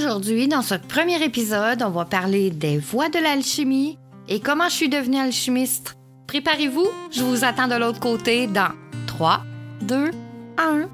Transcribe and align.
Aujourd'hui, 0.00 0.48
dans 0.48 0.62
ce 0.62 0.76
premier 0.76 1.22
épisode, 1.22 1.82
on 1.82 1.90
va 1.90 2.06
parler 2.06 2.48
des 2.48 2.78
voies 2.78 3.10
de 3.10 3.18
l'alchimie 3.18 3.98
et 4.28 4.40
comment 4.40 4.70
je 4.70 4.74
suis 4.74 4.88
devenue 4.88 5.18
alchimiste. 5.18 5.98
Préparez-vous, 6.26 6.88
je 7.12 7.22
vous 7.22 7.44
attends 7.44 7.68
de 7.68 7.74
l'autre 7.74 8.00
côté 8.00 8.46
dans 8.46 8.70
3, 9.06 9.42
2, 9.82 10.10
1. 10.56 10.88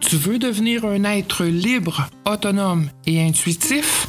Tu 0.00 0.16
veux 0.16 0.38
devenir 0.38 0.86
un 0.86 1.04
être 1.04 1.44
libre, 1.44 2.06
autonome 2.24 2.88
et 3.04 3.22
intuitif? 3.22 4.08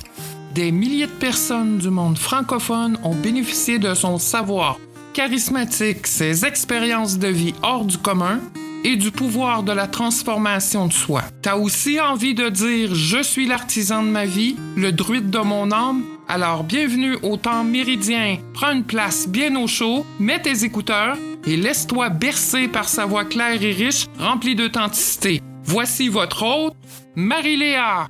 Des 0.56 0.72
milliers 0.72 1.08
de 1.08 1.12
personnes 1.12 1.80
du 1.80 1.90
monde 1.90 2.18
francophone 2.18 2.98
ont 3.04 3.16
bénéficié 3.16 3.78
de 3.78 3.94
son 3.94 4.18
savoir 4.18 4.80
charismatique, 5.14 6.08
ses 6.08 6.46
expériences 6.46 7.18
de 7.20 7.28
vie 7.28 7.54
hors 7.62 7.86
du 7.86 7.98
commun 7.98 8.40
et 8.84 8.96
du 8.96 9.12
pouvoir 9.12 9.64
de 9.64 9.72
la 9.72 9.88
transformation 9.88 10.88
de 10.88 10.94
soi. 10.94 11.22
T'as 11.42 11.56
aussi 11.56 12.02
envie 12.02 12.34
de 12.34 12.50
dire 12.50 12.94
je 12.94 13.22
suis 13.24 13.46
l'artisan 13.46 14.04
de 14.04 14.10
ma 14.10 14.26
vie, 14.26 14.56
le 14.76 14.92
druide 14.92 15.30
de 15.30 15.40
mon 15.40 15.72
âme? 15.72 16.04
Alors 16.28 16.64
bienvenue 16.64 17.16
au 17.22 17.38
temps 17.38 17.64
méridien. 17.64 18.38
Prends 18.54 18.72
une 18.72 18.84
place 18.84 19.28
bien 19.28 19.56
au 19.56 19.68
chaud, 19.68 20.06
mets 20.20 20.42
tes 20.42 20.66
écouteurs 20.66 21.18
et 21.46 21.56
laisse-toi 21.56 22.10
bercer 22.10 22.68
par 22.68 22.90
sa 22.90 23.06
voix 23.06 23.26
claire 23.26 23.62
et 23.62 23.72
riche, 23.72 24.08
remplie 24.18 24.56
d'authenticité. 24.56 25.42
Voici 25.64 26.10
votre 26.10 26.44
hôte, 26.44 26.76
Marie-Léa. 27.16 28.08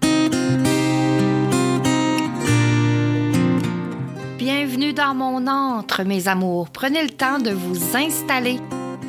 Bienvenue 4.46 4.92
dans 4.92 5.16
mon 5.16 5.48
antre, 5.48 6.04
mes 6.04 6.28
amours. 6.28 6.70
Prenez 6.70 7.02
le 7.02 7.12
temps 7.12 7.40
de 7.40 7.52
vous 7.52 7.96
installer. 7.96 8.60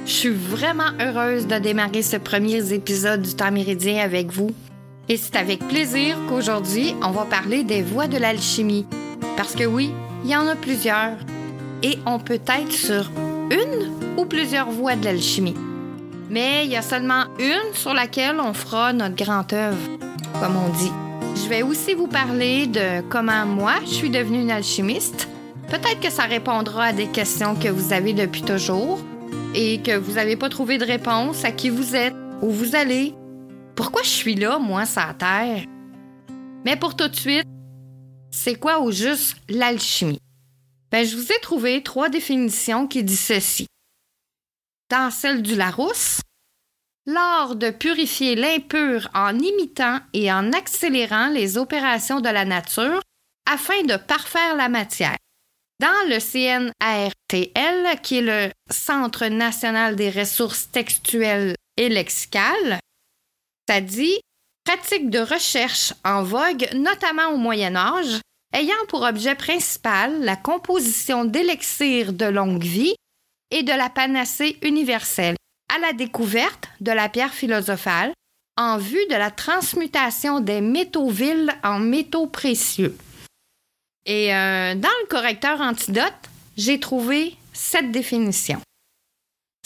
Je 0.07 0.13
suis 0.13 0.31
vraiment 0.31 0.93
heureuse 1.01 1.49
de 1.49 1.59
démarrer 1.59 2.03
ce 2.03 2.19
premier 2.19 2.73
épisode 2.73 3.23
du 3.23 3.35
temps 3.35 3.51
méridien 3.51 4.05
avec 4.05 4.31
vous. 4.31 4.53
Et 5.09 5.17
c'est 5.17 5.35
avec 5.35 5.67
plaisir 5.67 6.17
qu'aujourd'hui, 6.29 6.95
on 7.03 7.11
va 7.11 7.25
parler 7.25 7.65
des 7.65 7.83
voies 7.83 8.07
de 8.07 8.17
l'alchimie. 8.17 8.87
Parce 9.37 9.57
que 9.57 9.65
oui, 9.65 9.91
il 10.23 10.31
y 10.31 10.37
en 10.37 10.47
a 10.47 10.55
plusieurs. 10.55 11.17
Et 11.83 11.99
on 12.07 12.21
peut 12.21 12.35
être 12.35 12.71
sur 12.71 13.11
une 13.51 13.91
ou 14.17 14.27
plusieurs 14.27 14.71
voies 14.71 14.95
de 14.95 15.05
l'alchimie. 15.05 15.57
Mais 16.31 16.65
il 16.65 16.71
y 16.71 16.77
a 16.77 16.83
seulement 16.83 17.25
une 17.41 17.75
sur 17.75 17.93
laquelle 17.93 18.39
on 18.39 18.55
fera 18.55 18.93
notre 18.93 19.17
grand 19.17 19.53
œuvre, 19.53 19.99
comme 20.41 20.55
on 20.55 20.69
dit. 20.79 20.93
Je 21.35 21.49
vais 21.49 21.63
aussi 21.63 21.95
vous 21.95 22.07
parler 22.07 22.69
de 22.69 23.01
comment 23.09 23.45
moi 23.45 23.75
je 23.85 23.91
suis 23.91 24.11
devenue 24.11 24.41
une 24.41 24.53
alchimiste. 24.53 25.29
Peut-être 25.75 25.99
que 25.99 26.11
ça 26.11 26.23
répondra 26.23 26.85
à 26.85 26.93
des 26.93 27.09
questions 27.09 27.57
que 27.57 27.67
vous 27.67 27.93
avez 27.93 28.13
depuis 28.13 28.43
toujours 28.43 29.01
et 29.57 29.83
que 29.83 29.97
vous 29.97 30.13
n'avez 30.13 30.37
pas 30.37 30.49
trouvé 30.49 30.79
de 30.79 30.85
réponse 30.85 31.45
à 31.45 31.51
qui 31.51 31.69
vous 31.69 31.97
êtes, 31.97 32.15
où 32.43 32.51
vous 32.53 32.77
allez, 32.77 33.13
pourquoi 33.75 34.05
je 34.05 34.09
suis 34.09 34.37
là, 34.37 34.61
moi, 34.61 34.87
sur 34.87 35.19
Terre? 35.19 35.65
Mais 36.65 36.77
pour 36.77 36.95
tout 36.95 37.09
de 37.09 37.17
suite, 37.17 37.45
c'est 38.31 38.55
quoi 38.55 38.83
au 38.83 38.93
juste 38.93 39.37
l'alchimie? 39.49 40.21
Ben, 40.93 41.05
je 41.05 41.17
vous 41.17 41.33
ai 41.33 41.41
trouvé 41.41 41.83
trois 41.83 42.09
définitions 42.09 42.87
qui 42.87 43.03
disent 43.03 43.27
ceci. 43.27 43.67
Dans 44.91 45.11
celle 45.11 45.43
du 45.43 45.57
Larousse, 45.57 46.21
l'art 47.05 47.57
de 47.57 47.71
purifier 47.71 48.37
l'impur 48.37 49.09
en 49.13 49.37
imitant 49.37 49.99
et 50.13 50.33
en 50.33 50.53
accélérant 50.53 51.31
les 51.31 51.59
opérations 51.59 52.21
de 52.21 52.29
la 52.29 52.45
nature 52.45 53.01
afin 53.53 53.83
de 53.83 53.97
parfaire 53.97 54.55
la 54.55 54.69
matière. 54.69 55.17
Dans 55.81 56.09
le 56.09 56.21
CNRTL, 56.21 58.01
qui 58.01 58.19
est 58.19 58.23
le 58.23 58.53
Centre 58.71 59.27
national 59.27 59.97
des 59.97 60.11
ressources 60.11 60.71
textuelles 60.71 61.57
et 61.77 61.89
lexicales, 61.89 62.79
ça 63.69 63.81
dit 63.81 64.21
pratique 64.65 65.11
de 65.11 65.19
recherche 65.19 65.93
en 66.05 66.23
vogue, 66.23 66.69
notamment 66.75 67.29
au 67.31 67.37
Moyen 67.37 67.75
Âge, 67.75 68.21
ayant 68.55 68.87
pour 68.89 69.03
objet 69.03 69.35
principal 69.35 70.23
la 70.23 70.37
composition 70.37 71.25
d'élixirs 71.25 72.13
de 72.13 72.27
longue 72.27 72.63
vie 72.63 72.95
et 73.51 73.63
de 73.63 73.73
la 73.73 73.91
panacée 73.91 74.59
universelle, 74.63 75.37
à 75.75 75.79
la 75.79 75.93
découverte 75.93 76.69
de 76.81 76.93
la 76.93 77.09
pierre 77.09 77.35
philosophale 77.35 78.13
en 78.57 78.79
vue 78.79 79.07
de 79.11 79.17
la 79.17 79.33
transmutation 79.33 80.39
des 80.39 80.61
métaux 80.61 81.11
vils 81.11 81.53
en 81.65 81.81
métaux 81.81 82.29
précieux. 82.29 82.97
Et 84.07 84.35
euh, 84.35 84.75
dans 84.75 84.89
le 85.03 85.07
correcteur 85.09 85.61
antidote, 85.61 86.13
j'ai 86.57 86.79
trouvé 86.79 87.37
cette 87.53 87.91
définition. 87.91 88.61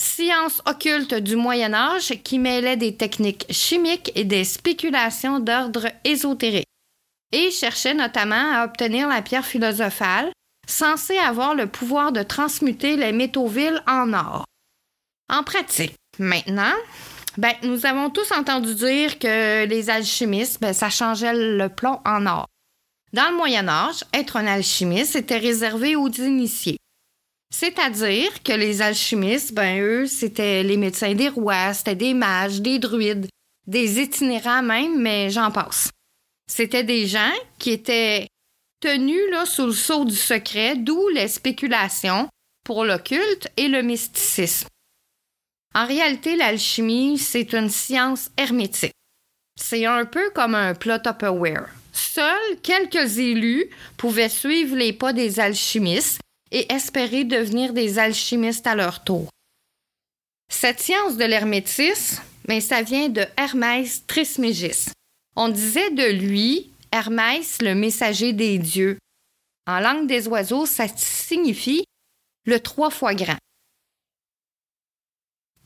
Science 0.00 0.62
occulte 0.64 1.14
du 1.14 1.34
Moyen 1.34 1.74
Âge 1.74 2.12
qui 2.22 2.38
mêlait 2.38 2.76
des 2.76 2.94
techniques 2.94 3.46
chimiques 3.50 4.12
et 4.14 4.24
des 4.24 4.44
spéculations 4.44 5.40
d'ordre 5.40 5.88
ésotérique 6.04 6.68
et 7.32 7.50
cherchait 7.50 7.94
notamment 7.94 8.52
à 8.54 8.64
obtenir 8.64 9.08
la 9.08 9.22
pierre 9.22 9.44
philosophale, 9.44 10.30
censée 10.66 11.18
avoir 11.18 11.54
le 11.54 11.66
pouvoir 11.66 12.12
de 12.12 12.22
transmuter 12.22 12.96
les 12.96 13.12
métaux 13.12 13.48
vils 13.48 13.82
en 13.86 14.12
or. 14.12 14.44
En 15.28 15.42
pratique, 15.42 15.94
maintenant, 16.18 16.74
ben, 17.36 17.52
nous 17.62 17.84
avons 17.84 18.08
tous 18.10 18.32
entendu 18.32 18.74
dire 18.74 19.18
que 19.18 19.66
les 19.66 19.90
alchimistes, 19.90 20.60
ben, 20.60 20.72
ça 20.72 20.90
changeait 20.90 21.34
le 21.34 21.68
plomb 21.68 22.00
en 22.04 22.26
or. 22.26 22.46
Dans 23.12 23.30
le 23.30 23.36
Moyen 23.36 23.68
Âge, 23.68 24.04
être 24.12 24.36
un 24.36 24.46
alchimiste 24.46 25.16
était 25.16 25.38
réservé 25.38 25.96
aux 25.96 26.10
initiés. 26.10 26.76
C'est-à-dire 27.50 28.42
que 28.42 28.52
les 28.52 28.82
alchimistes, 28.82 29.54
ben 29.54 29.80
eux, 29.80 30.06
c'était 30.06 30.62
les 30.62 30.76
médecins 30.76 31.14
des 31.14 31.30
rois, 31.30 31.72
c'était 31.72 31.94
des 31.94 32.12
mages, 32.12 32.60
des 32.60 32.78
druides, 32.78 33.28
des 33.66 34.00
itinérants 34.00 34.62
même, 34.62 35.00
mais 35.00 35.30
j'en 35.30 35.50
passe. 35.50 35.90
C'était 36.46 36.84
des 36.84 37.06
gens 37.06 37.32
qui 37.58 37.70
étaient 37.70 38.28
tenus 38.80 39.30
là, 39.30 39.46
sous 39.46 39.66
le 39.66 39.72
sceau 39.72 40.04
du 40.04 40.14
secret, 40.14 40.76
d'où 40.76 41.08
les 41.08 41.28
spéculations 41.28 42.28
pour 42.64 42.84
l'occulte 42.84 43.48
et 43.56 43.68
le 43.68 43.82
mysticisme. 43.82 44.68
En 45.74 45.86
réalité, 45.86 46.36
l'alchimie, 46.36 47.18
c'est 47.18 47.54
une 47.54 47.70
science 47.70 48.30
hermétique. 48.36 48.92
C'est 49.58 49.86
un 49.86 50.04
peu 50.04 50.30
comme 50.30 50.54
un 50.54 50.74
plot 50.74 50.98
Tupperware. 50.98 51.68
Seuls 52.14 52.60
quelques 52.62 53.18
élus 53.18 53.68
pouvaient 53.98 54.30
suivre 54.30 54.74
les 54.74 54.94
pas 54.94 55.12
des 55.12 55.40
alchimistes 55.40 56.20
et 56.50 56.72
espérer 56.72 57.24
devenir 57.24 57.74
des 57.74 57.98
alchimistes 57.98 58.66
à 58.66 58.74
leur 58.74 59.04
tour. 59.04 59.28
Cette 60.50 60.80
science 60.80 61.18
de 61.18 61.24
l'hermétisme, 61.24 62.22
mais 62.48 62.62
ça 62.62 62.80
vient 62.80 63.10
de 63.10 63.26
Hermès 63.36 64.06
Trismégis. 64.06 64.90
On 65.36 65.50
disait 65.50 65.90
de 65.90 66.06
lui 66.06 66.72
Hermès 66.92 67.60
le 67.60 67.74
messager 67.74 68.32
des 68.32 68.58
dieux. 68.58 68.98
En 69.66 69.80
langue 69.80 70.06
des 70.06 70.28
oiseaux, 70.28 70.64
ça 70.64 70.88
signifie 70.88 71.84
le 72.46 72.58
trois 72.58 72.90
fois 72.90 73.14
grand. 73.14 73.38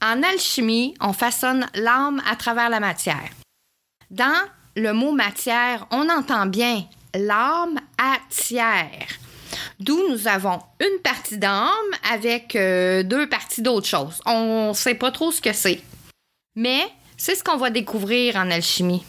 En 0.02 0.24
alchimie, 0.24 0.96
on 1.00 1.12
façonne 1.12 1.70
l'âme 1.74 2.20
à 2.26 2.34
travers 2.34 2.68
la 2.68 2.80
matière. 2.80 3.30
Dans 4.10 4.44
le 4.76 4.92
mot 4.92 5.12
matière, 5.12 5.86
on 5.90 6.08
entend 6.08 6.46
bien 6.46 6.84
l'âme 7.14 7.78
tiers. 8.30 9.06
D'où 9.78 10.08
nous 10.08 10.28
avons 10.28 10.60
une 10.80 11.00
partie 11.02 11.38
d'âme 11.38 11.68
avec 12.10 12.56
euh, 12.56 13.02
deux 13.02 13.28
parties 13.28 13.62
d'autre 13.62 13.86
chose. 13.86 14.20
On 14.26 14.68
ne 14.68 14.74
sait 14.74 14.94
pas 14.94 15.10
trop 15.10 15.30
ce 15.30 15.40
que 15.40 15.52
c'est. 15.52 15.80
Mais 16.56 16.80
c'est 17.16 17.34
ce 17.34 17.44
qu'on 17.44 17.56
va 17.56 17.70
découvrir 17.70 18.36
en 18.36 18.50
alchimie. 18.50 19.04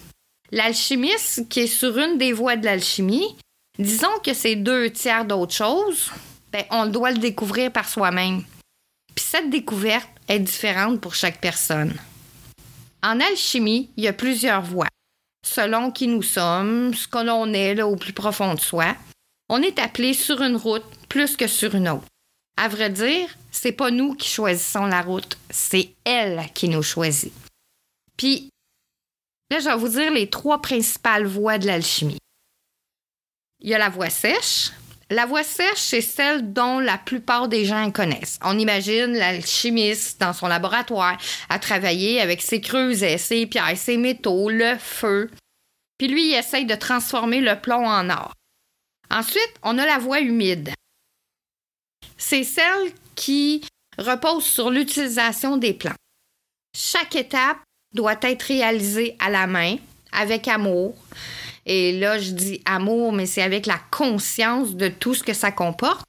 L'alchimiste 0.52 1.48
qui 1.50 1.62
est 1.62 1.68
sur 1.68 1.98
une 1.98 2.18
des 2.18 2.34
voies 2.34 2.58
de 2.58 2.66
l'alchimie, 2.66 3.36
disons 3.80 4.20
que 4.24 4.34
c'est 4.34 4.56
deux 4.56 4.90
tiers 4.92 5.26
d'autre 5.26 5.54
chose, 5.54 6.12
ben, 6.52 6.64
on 6.70 6.86
doit 6.86 7.12
le 7.12 7.18
découvrir 7.18 7.72
par 7.72 7.88
soi-même. 7.88 8.44
Puis 9.16 9.26
cette 9.26 9.50
découverte 9.50 10.10
est 10.28 10.40
différente 10.40 11.02
pour 11.02 11.16
chaque 11.16 11.40
personne. 11.40 11.94
En 13.02 13.20
alchimie, 13.20 13.90
il 13.98 14.04
y 14.04 14.08
a 14.08 14.14
plusieurs 14.14 14.62
voies 14.62 14.88
selon 15.54 15.92
qui 15.92 16.08
nous 16.08 16.24
sommes, 16.24 16.94
ce 16.94 17.08
que 17.08 17.24
l'on 17.24 17.54
est 17.54 17.76
là, 17.76 17.88
au 17.88 17.96
plus 17.96 18.14
profond 18.14 18.56
de 18.56 18.60
soi, 18.60 18.96
on 19.50 19.62
est 19.62 19.78
appelé 19.78 20.14
sur 20.14 20.42
une 20.42 20.56
route 20.56 20.86
plus 21.10 21.38
que 21.38 21.48
sur 21.48 21.76
une 21.76 21.90
autre. 21.90 22.08
À 22.58 22.68
vrai 22.68 22.90
dire, 22.90 23.30
c'est 23.52 23.72
pas 23.72 23.92
nous 23.92 24.16
qui 24.16 24.30
choisissons 24.30 24.86
la 24.86 25.02
route, 25.02 25.38
c'est 25.50 25.94
elle 26.06 26.44
qui 26.54 26.70
nous 26.70 26.84
choisit. 26.84 27.34
Puis, 28.18 28.50
là, 29.52 29.60
je 29.60 29.66
vais 29.66 29.76
vous 29.76 29.90
dire 29.90 30.12
les 30.12 30.30
trois 30.30 30.62
principales 30.62 31.26
voies 31.26 31.58
de 31.58 31.68
l'alchimie. 31.68 32.18
Il 33.62 33.70
y 33.70 33.76
a 33.76 33.78
la 33.78 33.90
voie 33.90 34.10
sèche. 34.10 34.72
La 35.10 35.26
voie 35.26 35.44
sèche, 35.44 35.78
c'est 35.78 36.02
celle 36.02 36.54
dont 36.54 36.80
la 36.80 36.98
plupart 36.98 37.48
des 37.48 37.66
gens 37.66 37.92
connaissent. 37.92 38.40
On 38.44 38.58
imagine 38.58 39.14
l'alchimiste 39.14 40.20
dans 40.20 40.34
son 40.34 40.48
laboratoire 40.48 41.18
à 41.50 41.60
travailler 41.60 42.22
avec 42.22 42.42
ses 42.42 42.62
creusets, 42.62 43.20
ses 43.20 43.46
pierres, 43.46 43.78
ses 43.78 43.98
métaux, 43.98 44.50
le 44.50 44.76
feu. 44.80 45.30
Puis 46.04 46.12
lui, 46.12 46.32
il 46.32 46.36
essaye 46.36 46.66
de 46.66 46.76
transformer 46.76 47.40
le 47.40 47.58
plomb 47.62 47.88
en 47.88 48.10
or. 48.10 48.34
Ensuite, 49.10 49.54
on 49.62 49.78
a 49.78 49.86
la 49.86 50.00
voie 50.00 50.20
humide. 50.20 50.74
C'est 52.18 52.44
celle 52.44 52.92
qui 53.16 53.66
repose 53.98 54.44
sur 54.44 54.70
l'utilisation 54.70 55.56
des 55.56 55.74
plantes. 55.74 55.96
Chaque 56.76 57.16
étape 57.16 57.60
doit 57.94 58.18
être 58.22 58.42
réalisée 58.42 59.16
à 59.20 59.30
la 59.30 59.48
main, 59.48 59.78
avec 60.12 60.50
amour. 60.50 60.94
Et 61.66 61.98
là, 61.98 62.20
je 62.20 62.32
dis 62.32 62.62
amour, 62.66 63.14
mais 63.14 63.26
c'est 63.26 63.42
avec 63.42 63.66
la 63.66 63.80
conscience 63.90 64.76
de 64.76 64.90
tout 64.90 65.14
ce 65.14 65.24
que 65.24 65.34
ça 65.34 65.54
comporte. 65.54 66.04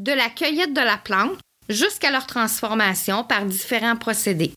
De 0.00 0.10
la 0.10 0.28
cueillette 0.28 0.74
de 0.74 0.80
la 0.80 0.98
plante 0.98 1.38
jusqu'à 1.68 2.10
leur 2.10 2.26
transformation 2.26 3.22
par 3.22 3.46
différents 3.46 3.94
procédés. 3.94 4.54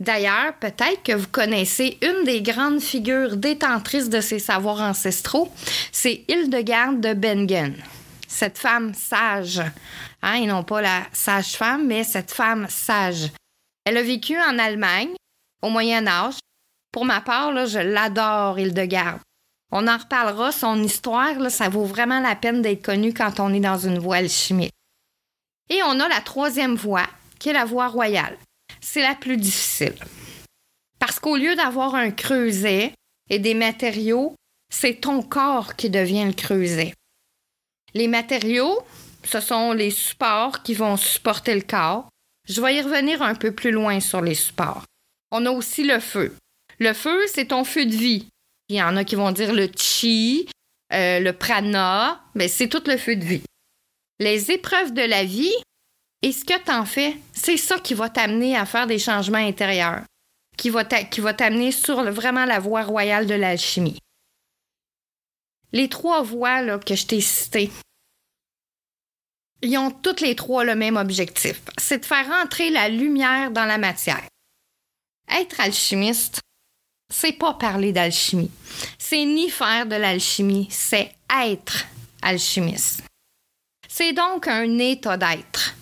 D'ailleurs, 0.00 0.54
peut-être 0.58 1.02
que 1.04 1.12
vous 1.12 1.28
connaissez 1.28 1.98
une 2.02 2.24
des 2.24 2.42
grandes 2.42 2.80
figures 2.80 3.36
détentrices 3.36 4.08
de 4.08 4.20
ces 4.20 4.38
savoirs 4.40 4.80
ancestraux, 4.80 5.52
c'est 5.92 6.24
Hildegarde 6.28 7.00
de 7.00 7.14
Bengen. 7.14 7.76
Cette 8.26 8.58
femme 8.58 8.92
sage, 8.94 9.62
hein, 10.22 10.34
et 10.34 10.46
non 10.46 10.64
pas 10.64 10.82
la 10.82 11.02
sage-femme, 11.12 11.86
mais 11.86 12.02
cette 12.02 12.32
femme 12.32 12.66
sage. 12.68 13.30
Elle 13.84 13.96
a 13.96 14.02
vécu 14.02 14.36
en 14.36 14.58
Allemagne 14.58 15.14
au 15.62 15.70
Moyen 15.70 16.06
Âge. 16.08 16.38
Pour 16.90 17.04
ma 17.04 17.20
part, 17.20 17.66
je 17.66 17.78
l'adore, 17.78 18.58
Hildegarde. 18.58 19.20
On 19.70 19.86
en 19.86 19.96
reparlera, 19.96 20.52
son 20.52 20.82
histoire, 20.82 21.50
ça 21.50 21.68
vaut 21.68 21.84
vraiment 21.84 22.20
la 22.20 22.34
peine 22.36 22.62
d'être 22.62 22.84
connu 22.84 23.14
quand 23.14 23.40
on 23.40 23.54
est 23.54 23.60
dans 23.60 23.78
une 23.78 23.98
voie 23.98 24.16
alchimique. 24.16 24.72
Et 25.70 25.82
on 25.84 26.00
a 26.00 26.08
la 26.08 26.20
troisième 26.20 26.74
voie, 26.74 27.06
qui 27.38 27.50
est 27.50 27.54
la 27.54 27.64
voie 27.64 27.88
royale. 27.88 28.36
C'est 28.86 29.00
la 29.00 29.14
plus 29.14 29.38
difficile. 29.38 29.94
Parce 30.98 31.18
qu'au 31.18 31.36
lieu 31.36 31.56
d'avoir 31.56 31.94
un 31.94 32.10
creuset 32.10 32.92
et 33.30 33.38
des 33.38 33.54
matériaux, 33.54 34.36
c'est 34.70 35.00
ton 35.00 35.22
corps 35.22 35.74
qui 35.74 35.88
devient 35.88 36.26
le 36.26 36.34
creuset. 36.34 36.92
Les 37.94 38.08
matériaux, 38.08 38.78
ce 39.24 39.40
sont 39.40 39.72
les 39.72 39.90
supports 39.90 40.62
qui 40.62 40.74
vont 40.74 40.98
supporter 40.98 41.54
le 41.54 41.62
corps. 41.62 42.08
Je 42.46 42.60
vais 42.60 42.76
y 42.76 42.82
revenir 42.82 43.22
un 43.22 43.34
peu 43.34 43.52
plus 43.52 43.70
loin 43.70 44.00
sur 44.00 44.20
les 44.20 44.34
supports. 44.34 44.84
On 45.32 45.46
a 45.46 45.50
aussi 45.50 45.82
le 45.84 45.98
feu. 45.98 46.36
Le 46.78 46.92
feu, 46.92 47.18
c'est 47.32 47.46
ton 47.46 47.64
feu 47.64 47.86
de 47.86 47.96
vie. 47.96 48.28
Il 48.68 48.76
y 48.76 48.82
en 48.82 48.98
a 48.98 49.04
qui 49.04 49.14
vont 49.14 49.32
dire 49.32 49.54
le 49.54 49.70
chi, 49.74 50.46
euh, 50.92 51.20
le 51.20 51.32
prana, 51.32 52.22
mais 52.34 52.48
c'est 52.48 52.68
tout 52.68 52.82
le 52.86 52.98
feu 52.98 53.16
de 53.16 53.24
vie. 53.24 53.42
Les 54.20 54.50
épreuves 54.50 54.92
de 54.92 55.02
la 55.02 55.24
vie 55.24 55.56
et 56.24 56.32
ce 56.32 56.42
que 56.42 56.58
tu 56.58 56.70
en 56.70 56.86
fais, 56.86 57.18
c'est 57.34 57.58
ça 57.58 57.78
qui 57.78 57.92
va 57.92 58.08
t'amener 58.08 58.56
à 58.56 58.64
faire 58.64 58.86
des 58.86 58.98
changements 58.98 59.36
intérieurs, 59.36 60.04
qui 60.56 60.70
va 60.70 60.82
t'amener 60.82 61.70
sur 61.70 62.02
vraiment 62.10 62.46
la 62.46 62.60
voie 62.60 62.82
royale 62.82 63.26
de 63.26 63.34
l'alchimie. 63.34 63.98
Les 65.72 65.90
trois 65.90 66.22
voies 66.22 66.78
que 66.78 66.94
je 66.94 67.04
t'ai 67.04 67.20
citées, 67.20 67.70
ils 69.60 69.76
ont 69.76 69.90
toutes 69.90 70.22
les 70.22 70.34
trois 70.34 70.64
le 70.64 70.74
même 70.74 70.96
objectif, 70.96 71.60
c'est 71.76 71.98
de 71.98 72.06
faire 72.06 72.30
entrer 72.42 72.70
la 72.70 72.88
lumière 72.88 73.50
dans 73.50 73.66
la 73.66 73.76
matière. 73.76 74.26
Être 75.30 75.60
alchimiste, 75.60 76.40
c'est 77.12 77.32
pas 77.32 77.52
parler 77.52 77.92
d'alchimie. 77.92 78.50
C'est 78.98 79.26
ni 79.26 79.50
faire 79.50 79.84
de 79.84 79.96
l'alchimie, 79.96 80.68
c'est 80.70 81.12
être 81.46 81.84
alchimiste. 82.22 83.02
C'est 83.88 84.14
donc 84.14 84.48
un 84.48 84.78
état 84.78 85.18
d'être. 85.18 85.73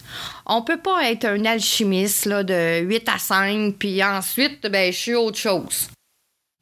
On 0.47 0.62
peut 0.62 0.81
pas 0.81 1.11
être 1.11 1.25
un 1.25 1.44
alchimiste 1.44 2.27
là, 2.27 2.43
de 2.43 2.81
8 2.81 3.09
à 3.09 3.19
5, 3.19 3.75
puis 3.79 4.03
ensuite, 4.03 4.67
ben, 4.67 4.93
je 4.93 4.99
suis 4.99 5.15
autre 5.15 5.39
chose. 5.39 5.89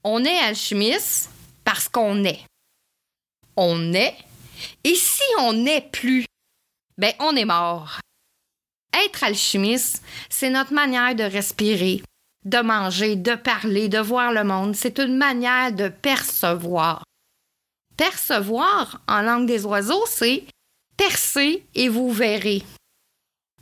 On 0.04 0.24
est 0.24 0.38
alchimiste 0.38 1.30
parce 1.64 1.88
qu'on 1.88 2.24
est. 2.24 2.44
On 3.56 3.92
est. 3.92 4.16
Et 4.84 4.94
si 4.94 5.22
on 5.40 5.52
n'est 5.52 5.88
plus, 5.90 6.24
ben, 6.98 7.12
on 7.20 7.34
est 7.36 7.44
mort. 7.44 8.00
Être 9.04 9.24
alchimiste, 9.24 10.02
c'est 10.28 10.50
notre 10.50 10.74
manière 10.74 11.14
de 11.14 11.24
respirer, 11.24 12.02
de 12.44 12.58
manger, 12.58 13.16
de 13.16 13.34
parler, 13.34 13.88
de 13.88 13.98
voir 13.98 14.32
le 14.32 14.44
monde. 14.44 14.74
C'est 14.74 14.98
une 14.98 15.16
manière 15.16 15.72
de 15.72 15.88
percevoir. 15.88 17.04
Percevoir, 17.96 19.00
en 19.08 19.22
langue 19.22 19.46
des 19.46 19.64
oiseaux, 19.64 20.04
c'est 20.06 20.44
percer 20.96 21.64
et 21.74 21.88
vous 21.88 22.10
verrez. 22.10 22.62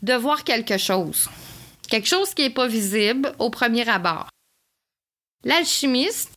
De 0.03 0.15
voir 0.15 0.45
quelque 0.45 0.79
chose. 0.79 1.29
Quelque 1.89 2.09
chose 2.09 2.35
qui 2.35 2.43
n'est 2.43 2.51
pas 2.51 2.69
visible 2.69 3.35
au 3.39 3.51
premier 3.51 3.89
abord. 3.89 4.29
L'alchimiste 5.45 6.33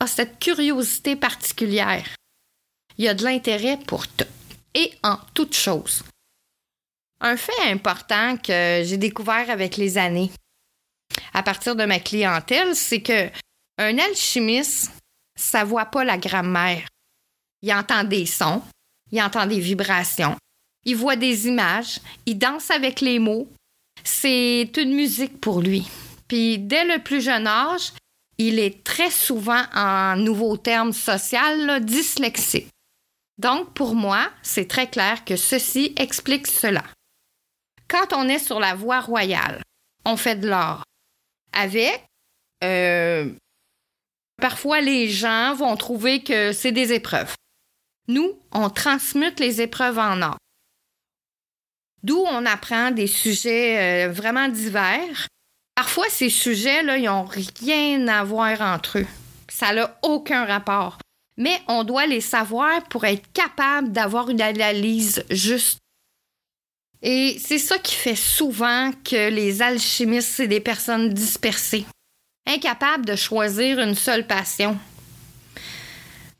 a 0.00 0.06
cette 0.06 0.38
curiosité 0.38 1.16
particulière. 1.16 2.08
Il 2.98 3.08
a 3.08 3.14
de 3.14 3.24
l'intérêt 3.24 3.78
pour 3.78 4.06
tout 4.08 4.26
et 4.74 4.92
en 5.02 5.18
toute 5.34 5.54
chose. 5.54 6.04
Un 7.20 7.36
fait 7.36 7.70
important 7.70 8.36
que 8.36 8.82
j'ai 8.84 8.96
découvert 8.96 9.48
avec 9.50 9.76
les 9.76 9.96
années, 9.98 10.30
à 11.34 11.42
partir 11.42 11.76
de 11.76 11.84
ma 11.84 11.98
clientèle, 11.98 12.74
c'est 12.74 13.02
que 13.02 13.28
un 13.78 13.98
alchimiste, 13.98 14.92
ça 15.34 15.64
voit 15.64 15.86
pas 15.86 16.04
la 16.04 16.18
grammaire. 16.18 16.86
Il 17.62 17.72
entend 17.72 18.04
des 18.04 18.26
sons, 18.26 18.62
il 19.10 19.22
entend 19.22 19.46
des 19.46 19.60
vibrations, 19.60 20.36
il 20.84 20.96
voit 20.96 21.16
des 21.16 21.48
images, 21.48 22.00
il 22.26 22.38
danse 22.38 22.70
avec 22.70 23.00
les 23.00 23.18
mots. 23.18 23.48
C'est 24.04 24.70
une 24.76 24.94
musique 24.94 25.40
pour 25.40 25.60
lui. 25.60 25.88
Puis 26.28 26.58
dès 26.58 26.84
le 26.84 27.02
plus 27.02 27.20
jeune 27.20 27.46
âge, 27.46 27.92
il 28.38 28.58
est 28.58 28.82
très 28.82 29.10
souvent, 29.10 29.62
en 29.74 30.16
nouveau 30.16 30.56
terme 30.56 30.92
social, 30.92 31.84
dyslexique. 31.84 32.68
Donc, 33.38 33.72
pour 33.74 33.94
moi, 33.94 34.30
c'est 34.42 34.68
très 34.68 34.88
clair 34.88 35.24
que 35.24 35.36
ceci 35.36 35.92
explique 35.96 36.46
cela. 36.46 36.84
Quand 37.88 38.12
on 38.12 38.28
est 38.28 38.38
sur 38.38 38.60
la 38.60 38.74
voie 38.74 39.00
royale, 39.00 39.62
on 40.04 40.16
fait 40.16 40.36
de 40.36 40.48
l'art 40.48 40.84
avec. 41.52 42.04
Euh, 42.64 43.30
parfois, 44.40 44.80
les 44.80 45.08
gens 45.08 45.54
vont 45.54 45.76
trouver 45.76 46.22
que 46.22 46.52
c'est 46.52 46.72
des 46.72 46.92
épreuves. 46.92 47.34
Nous, 48.08 48.38
on 48.52 48.70
transmute 48.70 49.40
les 49.40 49.60
épreuves 49.60 49.98
en 49.98 50.22
art. 50.22 50.38
D'où 52.02 52.18
on 52.18 52.46
apprend 52.46 52.90
des 52.90 53.06
sujets 53.06 54.06
euh, 54.06 54.12
vraiment 54.12 54.48
divers. 54.48 55.28
Parfois, 55.74 56.06
ces 56.10 56.30
sujets-là, 56.30 56.98
ils 56.98 57.04
n'ont 57.04 57.24
rien 57.24 58.08
à 58.08 58.24
voir 58.24 58.60
entre 58.60 58.98
eux. 58.98 59.06
Ça 59.48 59.72
n'a 59.72 59.96
aucun 60.02 60.44
rapport. 60.44 60.98
Mais 61.36 61.60
on 61.68 61.84
doit 61.84 62.06
les 62.06 62.20
savoir 62.20 62.82
pour 62.88 63.04
être 63.04 63.24
capable 63.32 63.92
d'avoir 63.92 64.30
une 64.30 64.42
analyse 64.42 65.24
juste. 65.30 65.78
Et 67.02 67.36
c'est 67.44 67.58
ça 67.58 67.78
qui 67.78 67.94
fait 67.94 68.16
souvent 68.16 68.92
que 69.04 69.30
les 69.30 69.62
alchimistes, 69.62 70.32
c'est 70.36 70.46
des 70.46 70.60
personnes 70.60 71.12
dispersées, 71.12 71.84
incapables 72.46 73.06
de 73.06 73.16
choisir 73.16 73.80
une 73.80 73.94
seule 73.94 74.26
passion. 74.26 74.78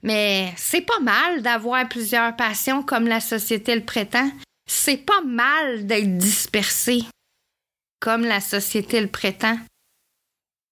Mais 0.02 0.52
c'est 0.56 0.82
pas 0.82 1.00
mal 1.00 1.42
d'avoir 1.42 1.88
plusieurs 1.88 2.36
passions 2.36 2.82
comme 2.82 3.06
la 3.06 3.20
société 3.20 3.74
le 3.74 3.84
prétend. 3.84 4.30
C'est 4.74 4.96
pas 4.96 5.20
mal 5.20 5.86
d'être 5.86 6.16
dispersé 6.16 7.04
comme 8.00 8.24
la 8.24 8.40
société 8.40 9.02
le 9.02 9.06
prétend. 9.06 9.58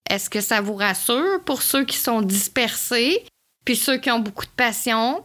Est-ce 0.09 0.31
que 0.31 0.41
ça 0.41 0.63
vous 0.63 0.75
rassure 0.75 1.45
pour 1.45 1.61
ceux 1.61 1.85
qui 1.85 1.99
sont 1.99 2.23
dispersés, 2.23 3.25
puis 3.65 3.77
ceux 3.77 3.99
qui 3.99 4.11
ont 4.11 4.19
beaucoup 4.19 4.47
de 4.47 4.51
passion? 4.57 5.23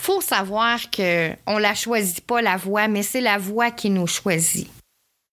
Faut 0.00 0.20
savoir 0.20 0.90
que 0.90 1.32
on 1.46 1.58
la 1.58 1.74
choisit 1.74 2.24
pas 2.24 2.40
la 2.40 2.56
voix, 2.56 2.86
mais 2.86 3.02
c'est 3.02 3.20
la 3.20 3.36
voix 3.36 3.72
qui 3.72 3.90
nous 3.90 4.06
choisit. 4.06 4.70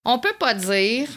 On 0.03 0.17
peut 0.17 0.35
pas 0.39 0.55
dire 0.55 1.07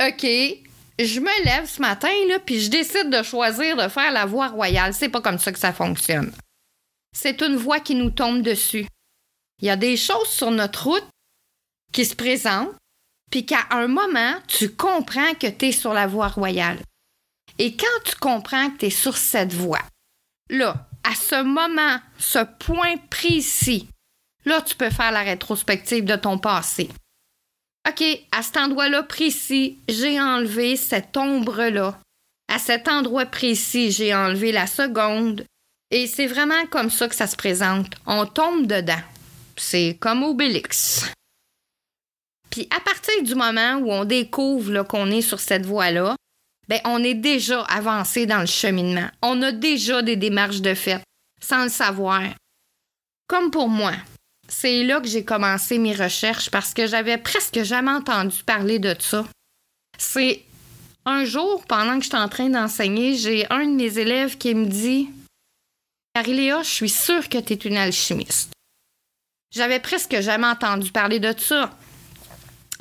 OK, 0.00 0.22
je 0.22 1.20
me 1.20 1.44
lève 1.44 1.68
ce 1.68 1.82
matin 1.82 2.12
là 2.28 2.38
puis 2.38 2.60
je 2.60 2.70
décide 2.70 3.10
de 3.10 3.22
choisir 3.24 3.76
de 3.76 3.88
faire 3.88 4.12
la 4.12 4.26
voie 4.26 4.48
royale, 4.48 4.94
c'est 4.94 5.08
pas 5.08 5.20
comme 5.20 5.40
ça 5.40 5.50
que 5.50 5.58
ça 5.58 5.72
fonctionne. 5.72 6.32
C'est 7.12 7.42
une 7.42 7.56
voix 7.56 7.80
qui 7.80 7.96
nous 7.96 8.10
tombe 8.10 8.42
dessus. 8.42 8.86
Il 9.60 9.66
y 9.66 9.70
a 9.70 9.76
des 9.76 9.96
choses 9.96 10.28
sur 10.28 10.50
notre 10.50 10.84
route 10.84 11.06
qui 11.92 12.04
se 12.04 12.14
présentent, 12.14 12.74
puis 13.30 13.46
qu'à 13.46 13.66
un 13.70 13.88
moment, 13.88 14.34
tu 14.48 14.74
comprends 14.74 15.34
que 15.34 15.46
tu 15.46 15.66
es 15.66 15.72
sur 15.72 15.92
la 15.92 16.06
voie 16.06 16.28
royale. 16.28 16.78
Et 17.58 17.76
quand 17.76 17.86
tu 18.04 18.16
comprends 18.16 18.70
que 18.70 18.78
tu 18.78 18.86
es 18.86 18.90
sur 18.90 19.16
cette 19.16 19.52
voie, 19.52 19.82
là, 20.48 20.88
à 21.04 21.14
ce 21.14 21.42
moment, 21.42 21.98
ce 22.18 22.38
point 22.58 22.96
précis, 23.10 23.88
là, 24.44 24.60
tu 24.62 24.74
peux 24.74 24.90
faire 24.90 25.12
la 25.12 25.22
rétrospective 25.22 26.04
de 26.04 26.16
ton 26.16 26.38
passé. 26.38 26.88
OK, 27.88 28.04
à 28.32 28.42
cet 28.42 28.56
endroit-là 28.56 29.02
précis, 29.02 29.78
j'ai 29.88 30.20
enlevé 30.20 30.76
cette 30.76 31.16
ombre-là. 31.16 31.98
À 32.48 32.58
cet 32.58 32.88
endroit 32.88 33.26
précis, 33.26 33.90
j'ai 33.90 34.14
enlevé 34.14 34.52
la 34.52 34.66
seconde. 34.66 35.44
Et 35.90 36.06
c'est 36.06 36.26
vraiment 36.26 36.66
comme 36.66 36.90
ça 36.90 37.08
que 37.08 37.14
ça 37.14 37.26
se 37.26 37.36
présente. 37.36 37.94
On 38.06 38.26
tombe 38.26 38.66
dedans. 38.66 39.00
C'est 39.62 39.98
comme 40.00 40.22
Obélix. 40.22 41.04
Puis 42.48 42.66
à 42.74 42.80
partir 42.80 43.22
du 43.22 43.34
moment 43.34 43.74
où 43.76 43.92
on 43.92 44.06
découvre 44.06 44.82
qu'on 44.84 45.10
est 45.10 45.20
sur 45.20 45.38
cette 45.38 45.66
voie-là, 45.66 46.16
ben 46.66 46.80
on 46.84 47.04
est 47.04 47.14
déjà 47.14 47.62
avancé 47.64 48.24
dans 48.24 48.40
le 48.40 48.46
cheminement. 48.46 49.08
On 49.22 49.42
a 49.42 49.52
déjà 49.52 50.00
des 50.00 50.16
démarches 50.16 50.62
de 50.62 50.74
fait, 50.74 51.02
sans 51.42 51.64
le 51.64 51.68
savoir. 51.68 52.22
Comme 53.28 53.50
pour 53.50 53.68
moi, 53.68 53.92
c'est 54.48 54.82
là 54.82 54.98
que 55.00 55.06
j'ai 55.06 55.24
commencé 55.24 55.78
mes 55.78 55.94
recherches 55.94 56.50
parce 56.50 56.72
que 56.72 56.86
j'avais 56.86 57.18
presque 57.18 57.62
jamais 57.62 57.92
entendu 57.92 58.42
parler 58.42 58.78
de 58.78 58.96
ça. 58.98 59.26
C'est 59.98 60.42
un 61.04 61.24
jour, 61.24 61.62
pendant 61.68 61.98
que 61.98 62.04
j'étais 62.04 62.16
en 62.16 62.28
train 62.30 62.48
d'enseigner, 62.48 63.14
j'ai 63.14 63.46
un 63.52 63.66
de 63.66 63.74
mes 63.74 63.98
élèves 63.98 64.38
qui 64.38 64.54
me 64.54 64.66
dit 64.66 65.10
Marie-Léa, 66.16 66.62
je 66.62 66.70
suis 66.70 66.88
sûre 66.88 67.28
que 67.28 67.38
tu 67.38 67.52
es 67.52 67.56
une 67.56 67.76
alchimiste. 67.76 68.50
J'avais 69.52 69.80
presque 69.80 70.20
jamais 70.20 70.46
entendu 70.46 70.92
parler 70.92 71.18
de 71.18 71.34
ça. 71.36 71.70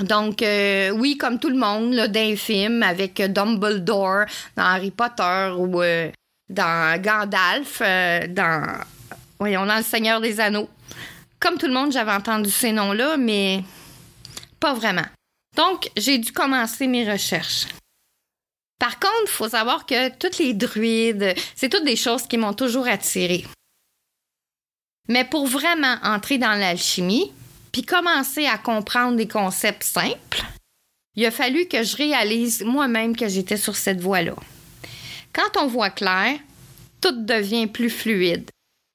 Donc, 0.03 0.41
euh, 0.41 0.91
oui, 0.91 1.17
comme 1.17 1.39
tout 1.39 1.49
le 1.49 1.57
monde, 1.57 1.93
là, 1.93 2.07
d'un 2.07 2.35
film 2.35 2.83
avec 2.83 3.21
Dumbledore 3.21 4.25
dans 4.55 4.63
Harry 4.63 4.91
Potter 4.91 5.51
ou 5.57 5.81
euh, 5.81 6.09
dans 6.47 7.01
Gandalf, 7.01 7.81
euh, 7.81 8.27
dans, 8.27 8.81
voyons, 9.39 9.65
dans 9.65 9.77
Le 9.77 9.83
Seigneur 9.83 10.21
des 10.21 10.39
Anneaux. 10.39 10.69
Comme 11.39 11.57
tout 11.57 11.67
le 11.67 11.73
monde, 11.73 11.91
j'avais 11.91 12.11
entendu 12.11 12.49
ces 12.49 12.71
noms-là, 12.71 13.17
mais 13.17 13.63
pas 14.59 14.73
vraiment. 14.73 15.05
Donc, 15.57 15.89
j'ai 15.97 16.17
dû 16.17 16.31
commencer 16.31 16.87
mes 16.87 17.09
recherches. 17.09 17.65
Par 18.79 18.99
contre, 18.99 19.23
il 19.23 19.29
faut 19.29 19.49
savoir 19.49 19.85
que 19.85 20.09
toutes 20.17 20.37
les 20.37 20.53
druides, 20.53 21.33
c'est 21.55 21.67
toutes 21.67 21.83
des 21.83 21.97
choses 21.97 22.27
qui 22.27 22.37
m'ont 22.37 22.53
toujours 22.53 22.87
attirée. 22.87 23.45
Mais 25.09 25.25
pour 25.25 25.47
vraiment 25.47 25.97
entrer 26.03 26.37
dans 26.37 26.53
l'alchimie, 26.53 27.33
puis 27.71 27.81
commencer 27.81 28.45
à 28.45 28.57
comprendre 28.57 29.17
des 29.17 29.27
concepts 29.27 29.83
simples, 29.83 30.43
il 31.15 31.25
a 31.25 31.31
fallu 31.31 31.67
que 31.67 31.83
je 31.83 31.97
réalise 31.97 32.63
moi-même 32.63 33.15
que 33.15 33.27
j'étais 33.27 33.57
sur 33.57 33.75
cette 33.75 33.99
voie-là. 33.99 34.35
Quand 35.33 35.61
on 35.61 35.67
voit 35.67 35.89
clair, 35.89 36.39
tout 37.01 37.25
devient 37.25 37.67
plus 37.67 37.89
fluide. 37.89 38.49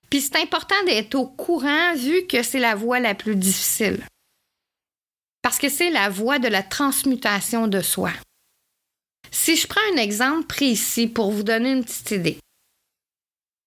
Puis 0.09 0.21
c'est 0.21 0.41
important 0.41 0.81
d'être 0.87 1.17
au 1.17 1.27
courant 1.27 1.95
vu 1.97 2.27
que 2.27 2.43
c'est 2.43 2.61
la 2.61 2.77
voie 2.77 3.01
la 3.01 3.15
plus 3.15 3.35
difficile. 3.35 4.05
Parce 5.43 5.59
que 5.59 5.69
c'est 5.69 5.91
la 5.91 6.09
voie 6.09 6.39
de 6.39 6.49
la 6.49 6.63
transmutation 6.63 7.67
de 7.67 7.81
soi. 7.81 8.13
Si 9.31 9.57
je 9.57 9.67
prends 9.67 9.81
un 9.93 9.97
exemple 9.97 10.47
précis 10.47 11.09
pour 11.09 11.33
vous 11.33 11.43
donner 11.43 11.73
une 11.73 11.85
petite 11.85 12.13
idée. 12.13 12.39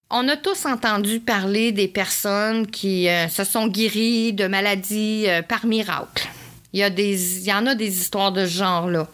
On 0.09 0.29
a 0.29 0.37
tous 0.37 0.65
entendu 0.65 1.19
parler 1.19 1.73
des 1.73 1.89
personnes 1.89 2.65
qui 2.67 3.09
euh, 3.09 3.27
se 3.27 3.43
sont 3.43 3.67
guéries 3.67 4.31
de 4.31 4.47
maladies 4.47 5.25
euh, 5.27 5.41
par 5.41 5.65
miracle. 5.65 6.29
Il 6.71 6.79
y, 6.79 6.83
a 6.83 6.89
des, 6.89 7.45
y 7.45 7.53
en 7.53 7.65
a 7.65 7.75
des 7.75 7.99
histoires 7.99 8.31
de 8.31 8.45
ce 8.45 8.57
genre-là. 8.57 9.07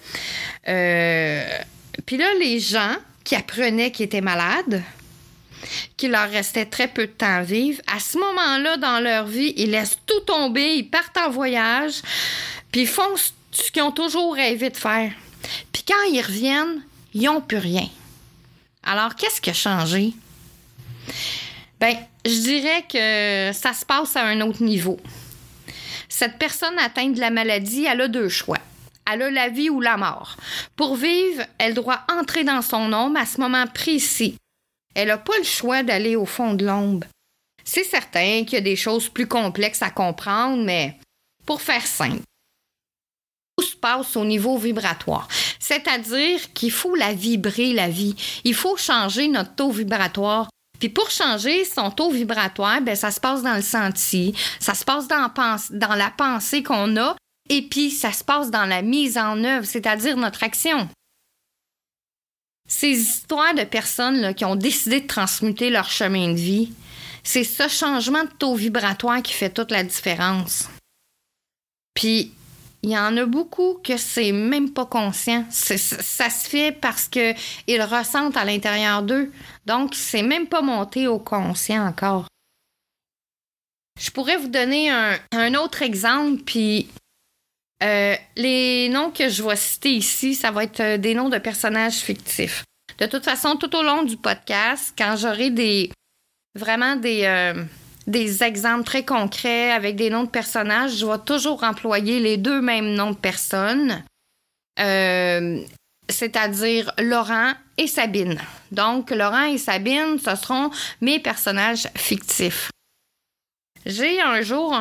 Euh, 0.67 1.43
puis 2.05 2.17
là, 2.17 2.25
les 2.39 2.59
gens 2.59 2.95
qui 3.23 3.35
apprenaient 3.35 3.91
qu'ils 3.91 4.05
étaient 4.05 4.21
malades, 4.21 4.83
qu'il 5.97 6.12
leur 6.12 6.29
restait 6.29 6.65
très 6.65 6.88
peu 6.88 7.07
de 7.07 7.12
temps 7.12 7.38
à 7.38 7.41
vivre, 7.41 7.81
à 7.88 8.00
ce 8.00 8.19
moment-là 8.19 8.77
dans 8.77 9.00
leur 9.00 9.25
vie, 9.25 9.53
ils 9.57 9.71
laissent 9.71 9.97
tout 10.05 10.19
tomber, 10.21 10.75
ils 10.75 10.89
partent 10.89 11.17
en 11.17 11.31
voyage, 11.31 12.01
puis 12.71 12.81
ils 12.81 12.88
font 12.88 13.15
ce 13.51 13.71
qu'ils 13.71 13.81
ont 13.81 13.91
toujours 13.91 14.35
rêvé 14.35 14.69
de 14.69 14.77
faire. 14.77 15.12
Puis 15.71 15.83
quand 15.88 16.03
ils 16.12 16.21
reviennent, 16.21 16.83
ils 17.15 17.23
n'ont 17.23 17.41
plus 17.41 17.57
rien. 17.57 17.88
Alors, 18.83 19.15
qu'est-ce 19.15 19.41
qui 19.41 19.50
a 19.50 19.53
changé? 19.53 20.13
Ben, 21.79 21.95
je 22.25 22.41
dirais 22.41 22.86
que 22.89 23.51
ça 23.53 23.74
se 23.74 23.86
passe 23.86 24.15
à 24.15 24.24
un 24.24 24.41
autre 24.41 24.63
niveau. 24.63 25.00
Cette 26.10 26.38
personne 26.38 26.77
atteinte 26.79 27.15
de 27.15 27.19
la 27.19 27.29
maladie, 27.29 27.86
elle 27.86 28.01
a 28.01 28.07
deux 28.07 28.29
choix. 28.29 28.60
Elle 29.12 29.24
a 29.24 29.31
la 29.31 29.50
vie 29.50 29.69
ou 29.69 29.81
la 29.81 29.98
mort. 29.98 30.38
Pour 30.75 30.95
vivre, 30.95 31.43
elle 31.57 31.74
doit 31.74 32.03
entrer 32.10 32.43
dans 32.43 32.62
son 32.62 32.93
ombre 32.93 33.19
à 33.19 33.25
ce 33.25 33.41
moment 33.41 33.67
précis. 33.67 34.38
Elle 34.95 35.10
n'a 35.10 35.17
pas 35.17 35.38
le 35.38 35.43
choix 35.43 35.83
d'aller 35.83 36.15
au 36.15 36.25
fond 36.25 36.53
de 36.53 36.65
l'ombre. 36.65 37.07
C'est 37.63 37.83
certain 37.83 38.43
qu'il 38.43 38.53
y 38.53 38.57
a 38.57 38.62
des 38.62 38.75
choses 38.75 39.10
plus 39.10 39.27
complexes 39.27 39.81
à 39.81 39.89
comprendre, 39.89 40.63
mais 40.63 40.98
pour 41.45 41.62
faire 41.62 41.86
simple, 41.86 42.22
tout 43.57 43.65
se 43.65 43.75
passe 43.75 44.15
au 44.15 44.25
niveau 44.25 44.57
vibratoire. 44.57 45.27
C'est-à-dire 45.60 46.53
qu'il 46.53 46.72
faut 46.72 46.95
la 46.95 47.13
vibrer, 47.13 47.74
la 47.74 47.89
vie. 47.89 48.15
Il 48.43 48.53
faut 48.53 48.77
changer 48.77 49.27
notre 49.27 49.55
taux 49.55 49.72
vibratoire. 49.72 50.50
Puis 50.83 50.89
pour 50.89 51.09
changer 51.09 51.63
son 51.63 51.91
taux 51.91 52.11
vibratoire, 52.11 52.81
ben 52.81 52.93
ça 52.93 53.09
se 53.09 53.21
passe 53.21 53.41
dans 53.41 53.55
le 53.55 53.61
senti, 53.61 54.35
ça 54.59 54.73
se 54.73 54.83
passe 54.83 55.07
dans, 55.07 55.31
dans 55.69 55.95
la 55.95 56.11
pensée 56.11 56.61
qu'on 56.61 56.97
a, 56.97 57.15
et 57.49 57.61
puis 57.61 57.89
ça 57.89 58.11
se 58.11 58.21
passe 58.21 58.51
dans 58.51 58.65
la 58.65 58.81
mise 58.81 59.17
en 59.17 59.41
œuvre, 59.45 59.65
c'est-à-dire 59.65 60.17
notre 60.17 60.43
action. 60.43 60.89
Ces 62.67 62.99
histoires 62.99 63.53
de 63.53 63.63
personnes 63.63 64.35
qui 64.35 64.43
ont 64.43 64.57
décidé 64.57 64.99
de 64.99 65.07
transmuter 65.07 65.69
leur 65.69 65.89
chemin 65.89 66.33
de 66.33 66.37
vie, 66.37 66.73
c'est 67.23 67.45
ce 67.45 67.69
changement 67.69 68.25
de 68.25 68.33
taux 68.37 68.55
vibratoire 68.55 69.23
qui 69.23 69.31
fait 69.31 69.51
toute 69.51 69.71
la 69.71 69.85
différence. 69.85 70.67
Puis, 71.93 72.33
il 72.83 72.91
y 72.91 72.97
en 72.97 73.15
a 73.15 73.25
beaucoup 73.25 73.79
que 73.81 73.95
c'est 73.95 74.33
même 74.33 74.71
pas 74.71 74.85
conscient. 74.85 75.45
Ça 75.49 75.77
se 75.77 76.49
fait 76.49 76.73
parce 76.73 77.07
qu'ils 77.07 77.81
ressentent 77.81 78.35
à 78.35 78.43
l'intérieur 78.43 79.01
d'eux. 79.01 79.31
Donc, 79.65 79.95
c'est 79.95 80.21
même 80.21 80.47
pas 80.47 80.61
monté 80.61 81.07
au 81.07 81.17
conscient 81.17 81.87
encore. 81.87 82.27
Je 83.99 84.11
pourrais 84.11 84.35
vous 84.35 84.49
donner 84.49 84.89
un, 84.89 85.53
autre 85.55 85.81
exemple, 85.81 86.43
puis 86.43 86.89
euh, 87.83 88.15
les 88.35 88.89
noms 88.89 89.11
que 89.11 89.29
je 89.29 89.43
vais 89.43 89.55
citer 89.55 89.91
ici, 89.91 90.35
ça 90.35 90.51
va 90.51 90.63
être 90.63 90.79
euh, 90.79 90.97
des 90.97 91.13
noms 91.13 91.29
de 91.29 91.37
personnages 91.37 91.99
fictifs. 91.99 92.63
De 92.97 93.05
toute 93.05 93.23
façon, 93.23 93.55
tout 93.55 93.73
au 93.75 93.83
long 93.83 94.03
du 94.03 94.17
podcast, 94.17 94.93
quand 94.97 95.15
j'aurai 95.15 95.51
des 95.51 95.91
vraiment 96.55 96.95
des, 96.95 97.23
euh, 97.23 97.63
des 98.07 98.43
exemples 98.43 98.83
très 98.83 99.05
concrets 99.05 99.72
avec 99.72 99.95
des 99.95 100.10
noms 100.10 100.24
de 100.24 100.29
personnages, 100.29 100.98
je 100.98 101.05
vais 101.05 101.19
toujours 101.25 101.63
employer 101.63 102.19
les 102.19 102.38
deux 102.38 102.62
mêmes 102.62 102.93
noms 102.93 103.12
de 103.12 103.17
personnes, 103.17 104.03
euh, 104.79 105.62
c'est-à-dire 106.10 106.91
Laurent 107.00 107.53
et 107.77 107.88
Sabine. 107.88 108.39
Donc, 108.72 109.12
Laurent 109.12 109.45
et 109.45 109.57
Sabine, 109.57 110.17
ce 110.19 110.36
seront 110.36 110.69
mes 111.01 111.19
personnages 111.19 111.88
fictifs. 111.95 112.69
J'ai 113.86 114.22
un 114.22 114.41
jour 114.41 114.74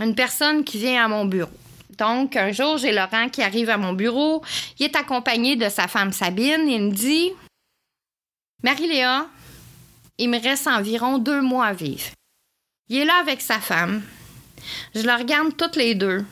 une 0.00 0.14
personne 0.14 0.64
qui 0.64 0.78
vient 0.78 1.04
à 1.04 1.08
mon 1.08 1.24
bureau. 1.24 1.50
Donc, 1.98 2.36
un 2.36 2.50
jour, 2.50 2.78
j'ai 2.78 2.92
Laurent 2.92 3.28
qui 3.28 3.42
arrive 3.42 3.70
à 3.70 3.76
mon 3.76 3.92
bureau. 3.92 4.42
Il 4.78 4.86
est 4.86 4.96
accompagné 4.96 5.56
de 5.56 5.68
sa 5.68 5.86
femme 5.86 6.12
Sabine. 6.12 6.68
Il 6.68 6.82
me 6.82 6.90
dit 6.90 7.32
Marie-Léa, 8.62 9.26
il 10.18 10.30
me 10.30 10.40
reste 10.40 10.66
environ 10.66 11.18
deux 11.18 11.40
mois 11.40 11.66
à 11.66 11.72
vivre. 11.72 12.10
Il 12.88 12.98
est 12.98 13.04
là 13.04 13.16
avec 13.18 13.40
sa 13.40 13.60
femme. 13.60 14.02
Je 14.94 15.02
le 15.02 15.12
regarde 15.12 15.56
toutes 15.56 15.76
les 15.76 15.94
deux. 15.94 16.24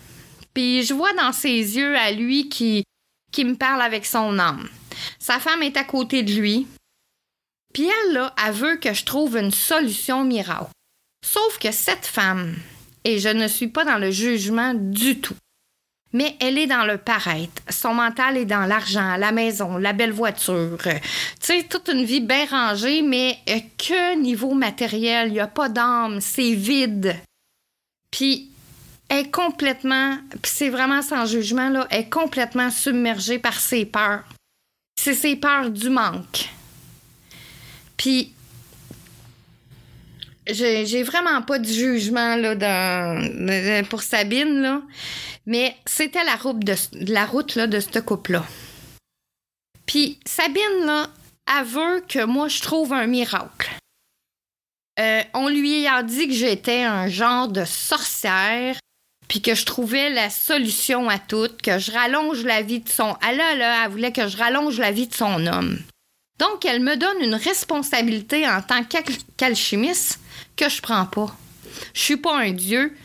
Puis 0.55 0.83
je 0.83 0.95
vois 0.95 1.13
dans 1.15 1.33
ses 1.33 1.77
yeux 1.77 1.97
à 1.97 2.13
lui 2.13 2.49
qui, 2.49 2.85
qui 3.33 3.45
me 3.45 3.57
parle 3.57 3.83
avec 3.83 4.05
son 4.07 4.39
âme. 4.39 4.69
Sa 5.19 5.39
femme 5.39 5.63
est 5.63 5.77
à 5.77 5.85
côté 5.85 6.23
de 6.23 6.33
lui. 6.33 6.67
Puis 7.73 7.89
elle, 7.89 8.13
là, 8.13 8.35
veut 8.53 8.77
que 8.77 8.93
je 8.93 9.05
trouve 9.05 9.37
une 9.37 9.51
solution 9.51 10.25
miracle. 10.25 10.71
Sauf 11.25 11.59
que 11.59 11.73
cette 11.73 12.07
femme, 12.07 12.57
et 13.05 13.19
je 13.19 13.29
ne 13.29 13.49
suis 13.49 13.69
pas 13.69 13.85
dans 13.85 13.99
le 13.99 14.11
jugement 14.11 14.75
du 14.75 15.21
tout, 15.21 15.37
mais 16.13 16.37
elle 16.41 16.59
est 16.59 16.67
dans 16.67 16.85
le 16.85 16.99
paraître. 16.99 17.63
Son 17.69 17.95
mental 17.95 18.37
est 18.37 18.45
dans 18.45 18.67
l'argent, 18.67 19.17
la 19.17 19.33
maison, 19.33 19.79
la 19.79 19.93
belle 19.93 20.13
voiture. 20.13 20.79
Tu 20.83 20.91
sais, 21.41 21.67
toute 21.69 21.89
une 21.89 22.05
vie 22.05 22.21
bien 22.21 22.47
rangée, 22.47 23.03
mais 23.03 23.39
euh, 23.49 23.59
que 23.79 24.17
niveau 24.17 24.55
matériel, 24.55 25.29
il 25.29 25.35
n'y 25.35 25.41
a 25.41 25.47
pas 25.47 25.69
d'âme, 25.69 26.21
c'est 26.21 26.53
vide. 26.53 27.17
Puis, 28.11 28.51
est 29.09 29.31
complètement, 29.31 30.17
puis 30.31 30.53
c'est 30.53 30.71
vraiment 30.71 31.03
sans 31.03 31.27
jugement, 31.27 31.69
là, 31.69 31.87
est 31.91 32.09
complètement 32.09 32.71
submergée 32.71 33.39
par 33.39 33.59
ses 33.59 33.85
peurs. 33.85 34.25
C'est 34.99 35.15
ses 35.15 35.37
peurs 35.37 35.71
du 35.71 35.91
manque. 35.91 36.49
Puis, 37.97 38.33
j'ai 40.53 41.03
vraiment 41.03 41.43
pas 41.43 41.59
de 41.59 41.67
jugement 41.67 42.37
là, 42.37 43.15
pour 43.89 44.03
Sabine, 44.03 44.61
là. 44.61 44.83
Mais 45.47 45.77
c'était 45.87 46.25
la 46.25 46.37
route 46.37 46.61
de, 46.61 46.75
la 47.13 47.27
route 47.27 47.57
là, 47.57 47.67
de 47.67 47.81
ce 47.81 47.99
couple-là. 47.99 48.45
Puis 49.87 50.21
Sabine, 50.25 50.87
là, 50.87 51.09
veut 51.65 52.03
que 52.09 52.25
moi, 52.25 52.49
je 52.49 52.63
trouve 52.63 52.93
un 52.93 53.07
miracle. 53.07 53.71
Euh, 55.01 55.23
on 55.35 55.49
lui 55.49 55.87
a 55.87 56.03
dit 56.03 56.29
que 56.29 56.35
j'étais 56.35 56.83
un 56.83 57.09
genre 57.09 57.49
de 57.49 57.65
sorcière, 57.65 58.77
puis 59.29 59.41
que 59.41 59.55
je 59.55 59.65
trouvais 59.65 60.11
la 60.11 60.31
solution 60.31 61.09
à 61.09 61.19
tout, 61.19 61.49
que 61.63 61.79
je 61.79 61.91
rallonge 61.91 62.45
la 62.45 62.63
vie 62.63 62.81
de 62.81 62.89
son... 62.89 63.17
Elle, 63.27 63.39
là, 63.39 63.85
elle 63.85 63.91
voulait 63.91 64.13
que 64.13 64.29
je 64.29 64.37
rallonge 64.37 64.79
la 64.79 64.93
vie 64.93 65.09
de 65.09 65.15
son 65.15 65.47
homme. 65.47 65.79
Donc, 66.39 66.65
elle 66.65 66.81
me 66.81 66.97
donne 66.97 67.21
une 67.21 67.35
responsabilité 67.35 68.49
en 68.49 68.61
tant 68.61 68.83
qu'alchimiste 69.37 70.19
que 70.57 70.69
je 70.69 70.81
prends 70.81 71.07
pas. 71.07 71.35
Je 71.95 72.01
suis 72.01 72.17
pas 72.17 72.37
un 72.37 72.53
dieu, 72.53 72.97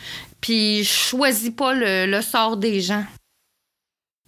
puis 0.42 0.84
je 0.84 0.92
choisis 0.92 1.52
pas 1.52 1.74
le, 1.74 2.22
sort 2.22 2.58
des 2.58 2.82
gens. 2.82 3.06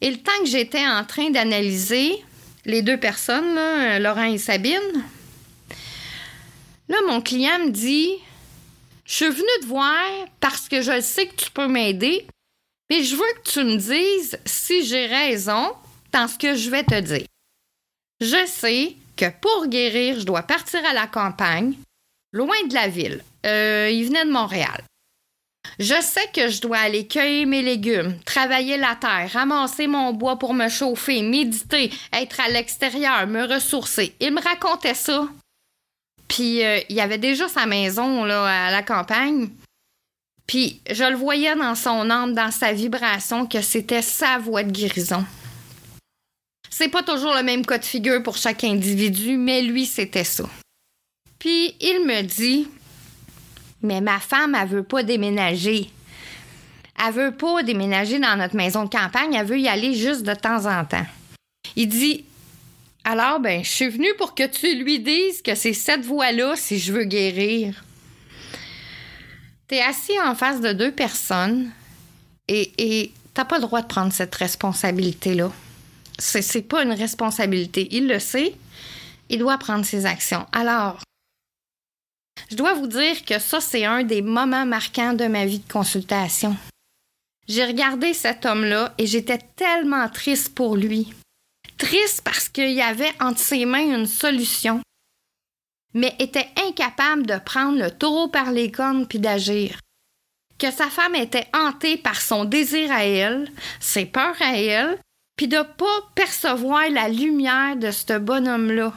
Et 0.02 0.12
le 0.12 0.18
temps 0.18 0.40
que 0.42 0.48
j'étais 0.50 0.86
en 0.86 1.04
train 1.06 1.30
d'analyser 1.30 2.24
les 2.66 2.82
deux 2.82 2.98
personnes, 2.98 3.56
Laurent 4.02 4.24
et 4.24 4.38
Sabine, 4.38 5.04
là, 6.88 6.98
mon 7.08 7.22
client 7.22 7.60
me 7.60 7.72
dit 7.72 8.12
Je 9.06 9.14
suis 9.14 9.30
venu 9.30 9.62
te 9.62 9.66
voir 9.66 10.06
parce 10.40 10.70
que 10.70 10.82
je 10.82 11.02
sais 11.02 11.28
que 11.28 11.36
tu 11.36 11.52
peux 11.52 11.68
m'aider, 11.68 12.26
Mais 12.90 13.04
je 13.04 13.16
veux 13.16 13.34
que 13.44 13.50
tu 13.50 13.64
me 13.64 13.76
dises 13.76 14.40
si 14.46 14.86
j'ai 14.86 15.06
raison 15.06 15.74
dans 16.12 16.28
ce 16.28 16.38
que 16.38 16.56
je 16.56 16.70
vais 16.70 16.84
te 16.84 17.00
dire. 17.00 17.26
Je 18.22 18.46
sais 18.48 18.96
que 19.16 19.26
pour 19.42 19.68
guérir, 19.68 20.20
je 20.20 20.26
dois 20.26 20.44
partir 20.44 20.84
à 20.86 20.94
la 20.94 21.08
campagne, 21.08 21.76
loin 22.32 22.56
de 22.68 22.74
la 22.74 22.88
ville. 22.88 23.24
Euh, 23.46 23.90
il 23.92 24.06
venait 24.06 24.26
de 24.26 24.32
Montréal. 24.32 24.84
Je 25.78 26.02
sais 26.02 26.28
que 26.34 26.50
je 26.50 26.62
dois 26.62 26.78
aller 26.78 27.08
cueillir 27.08 27.48
mes 27.48 27.62
légumes, 27.62 28.18
travailler 28.26 28.78
la 28.78 28.96
terre, 28.96 29.30
ramasser 29.32 29.88
mon 29.88 30.14
bois 30.14 30.38
pour 30.38 30.54
me 30.54 30.68
chauffer, 30.68 31.22
méditer, 31.22 31.92
être 32.12 32.40
à 32.40 32.50
l'extérieur, 32.50 33.28
me 33.28 33.44
ressourcer. 33.44 34.14
Il 34.20 34.34
me 34.34 34.42
racontait 34.42 34.94
ça. 34.94 35.28
Puis 36.28 36.64
euh, 36.64 36.80
il 36.90 37.00
avait 37.00 37.18
déjà 37.18 37.48
sa 37.48 37.66
maison 37.66 38.24
là, 38.24 38.68
à 38.68 38.72
la 38.72 38.84
campagne. 38.84 39.50
Puis 40.48 40.82
je 40.90 41.04
le 41.04 41.16
voyais 41.16 41.56
dans 41.56 41.76
son 41.76 42.10
âme, 42.10 42.34
dans 42.34 42.52
sa 42.52 42.74
vibration, 42.74 43.46
que 43.46 43.62
c'était 43.62 44.02
sa 44.02 44.38
voie 44.38 44.64
de 44.64 44.72
guérison. 44.72 45.24
C'est 46.70 46.90
pas 46.90 47.04
toujours 47.04 47.36
le 47.36 47.44
même 47.44 47.66
cas 47.66 47.78
de 47.78 47.86
figure 47.86 48.24
pour 48.24 48.38
chaque 48.38 48.64
individu, 48.64 49.38
mais 49.38 49.62
lui, 49.62 49.86
c'était 49.86 50.24
ça. 50.24 50.46
Puis 51.39 51.75
il 51.79 52.05
me 52.05 52.22
dit 52.22 52.67
mais 53.81 54.01
ma 54.01 54.19
femme, 54.19 54.55
elle 54.60 54.67
veut 54.67 54.84
pas 54.84 55.03
déménager. 55.03 55.89
Elle 57.01 57.13
veut 57.13 57.31
pas 57.31 57.63
déménager 57.63 58.19
dans 58.19 58.38
notre 58.38 58.55
maison 58.55 58.84
de 58.84 58.89
campagne, 58.89 59.34
elle 59.34 59.46
veut 59.46 59.60
y 59.60 59.69
aller 59.69 59.93
juste 59.93 60.24
de 60.24 60.34
temps 60.34 60.65
en 60.65 60.84
temps. 60.84 61.05
Il 61.75 61.88
dit 61.88 62.25
Alors, 63.05 63.39
ben, 63.39 63.63
je 63.63 63.69
suis 63.69 63.88
venu 63.88 64.08
pour 64.17 64.36
que 64.36 64.46
tu 64.46 64.84
lui 64.84 65.00
dises 65.00 65.41
que 65.41 65.55
c'est 65.55 65.74
cette 65.74 66.05
voie-là 66.05 66.55
si 66.58 66.77
je 66.77 66.91
veux 66.91 67.05
guérir. 67.05 67.86
T'es 69.67 69.81
assis 69.81 70.19
en 70.25 70.36
face 70.36 70.62
de 70.62 70.74
deux 70.74 70.91
personnes 70.91 71.72
et, 72.48 73.12
t'as 73.34 73.46
pas 73.46 73.58
le 73.58 73.62
droit 73.62 73.81
de 73.81 73.88
prendre 73.88 74.12
cette 74.12 74.34
responsabilité-là. 74.36 75.51
C'est 76.17 76.67
pas 76.67 76.84
une 76.84 76.91
responsabilité. 76.91 77.88
Il 77.91 78.08
le 78.08 78.19
sait. 78.19 78.55
Il 79.29 79.39
doit 79.39 79.60
prendre 79.60 79.86
ses 79.86 80.05
actions. 80.08 80.46
Alors, 80.51 81.00
je 82.50 82.55
dois 82.55 82.74
vous 82.74 82.88
dire 82.88 83.24
que 83.25 83.39
ça, 83.39 83.60
c'est 83.60 83.86
un 83.86 84.03
des 84.03 84.22
moments 84.22 84.65
marquants 84.65 85.13
de 85.13 85.25
ma 85.25 85.46
vie 85.46 85.60
de 85.60 85.72
consultation. 85.72 86.55
J'ai 87.48 87.65
regardé 87.65 88.13
cet 88.13 88.46
homme-là 88.46 88.93
et 88.98 89.08
j'étais 89.08 89.39
tellement 89.55 90.08
triste 90.10 90.53
pour 90.53 90.77
lui. 90.77 91.13
Triste 91.77 92.22
parce 92.24 92.48
qu'il 92.48 92.79
avait 92.81 93.13
entre 93.19 93.39
ses 93.39 93.65
mains 93.65 93.96
une 93.96 94.05
solution, 94.05 94.81
mais 95.93 96.15
était 96.19 96.50
incapable 96.67 97.25
de 97.25 97.38
prendre 97.39 97.79
le 97.79 97.89
taureau 97.89 98.27
par 98.27 98.51
les 98.51 98.72
cornes 98.72 99.08
puis 99.08 99.19
d'agir. 99.19 99.79
Que 100.60 100.72
sa 100.72 100.88
femme 100.88 101.15
était 101.15 101.48
hantée 101.53 101.98
par 101.98 102.22
son 102.22 102.46
désir 102.46 102.91
à 102.91 103.05
elle, 103.05 103.50
ses 103.79 104.05
peurs 104.05 104.39
à 104.41 104.58
elle, 104.58 105.00
puis 105.36 105.48
de 105.48 105.62
pas 105.62 106.12
percevoir 106.15 106.89
la 106.89 107.08
lumière 107.08 107.77
de 107.77 107.91
ce 107.91 108.17
bonhomme-là 108.17 108.93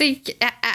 elle, 0.00 0.16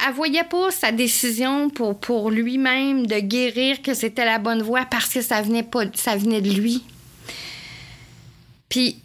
elle, 0.08 0.13
voyait 0.13 0.44
pas 0.44 0.72
sa 0.72 0.91
décision 0.91 1.70
pour, 1.70 2.32
lui-même 2.32 3.08
de 3.08 3.20
guérir 3.20 3.82
que 3.82 3.94
c'était 3.94 4.25
la 4.25 4.39
bonne 4.39 4.62
voie 4.62 4.86
parce 4.86 5.10
que 5.10 5.22
ça 5.22 5.41
venait 5.41 5.63
pas 5.63 5.84
ça 5.94 6.15
venait 6.15 6.41
de 6.41 6.51
lui. 6.51 6.84
Puis 8.70 9.00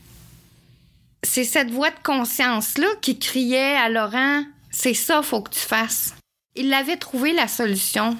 c'est 1.22 1.44
cette 1.44 1.70
voix 1.70 1.90
de 1.90 2.02
conscience 2.02 2.78
là 2.78 2.88
qui 3.00 3.18
criait 3.18 3.76
à 3.76 3.88
Laurent 3.88 4.44
c'est 4.70 4.94
ça 4.94 5.22
faut 5.22 5.42
que 5.42 5.50
tu 5.50 5.60
fasses. 5.60 6.14
Il 6.54 6.72
avait 6.72 6.96
trouvé 6.96 7.32
la 7.32 7.48
solution. 7.48 8.16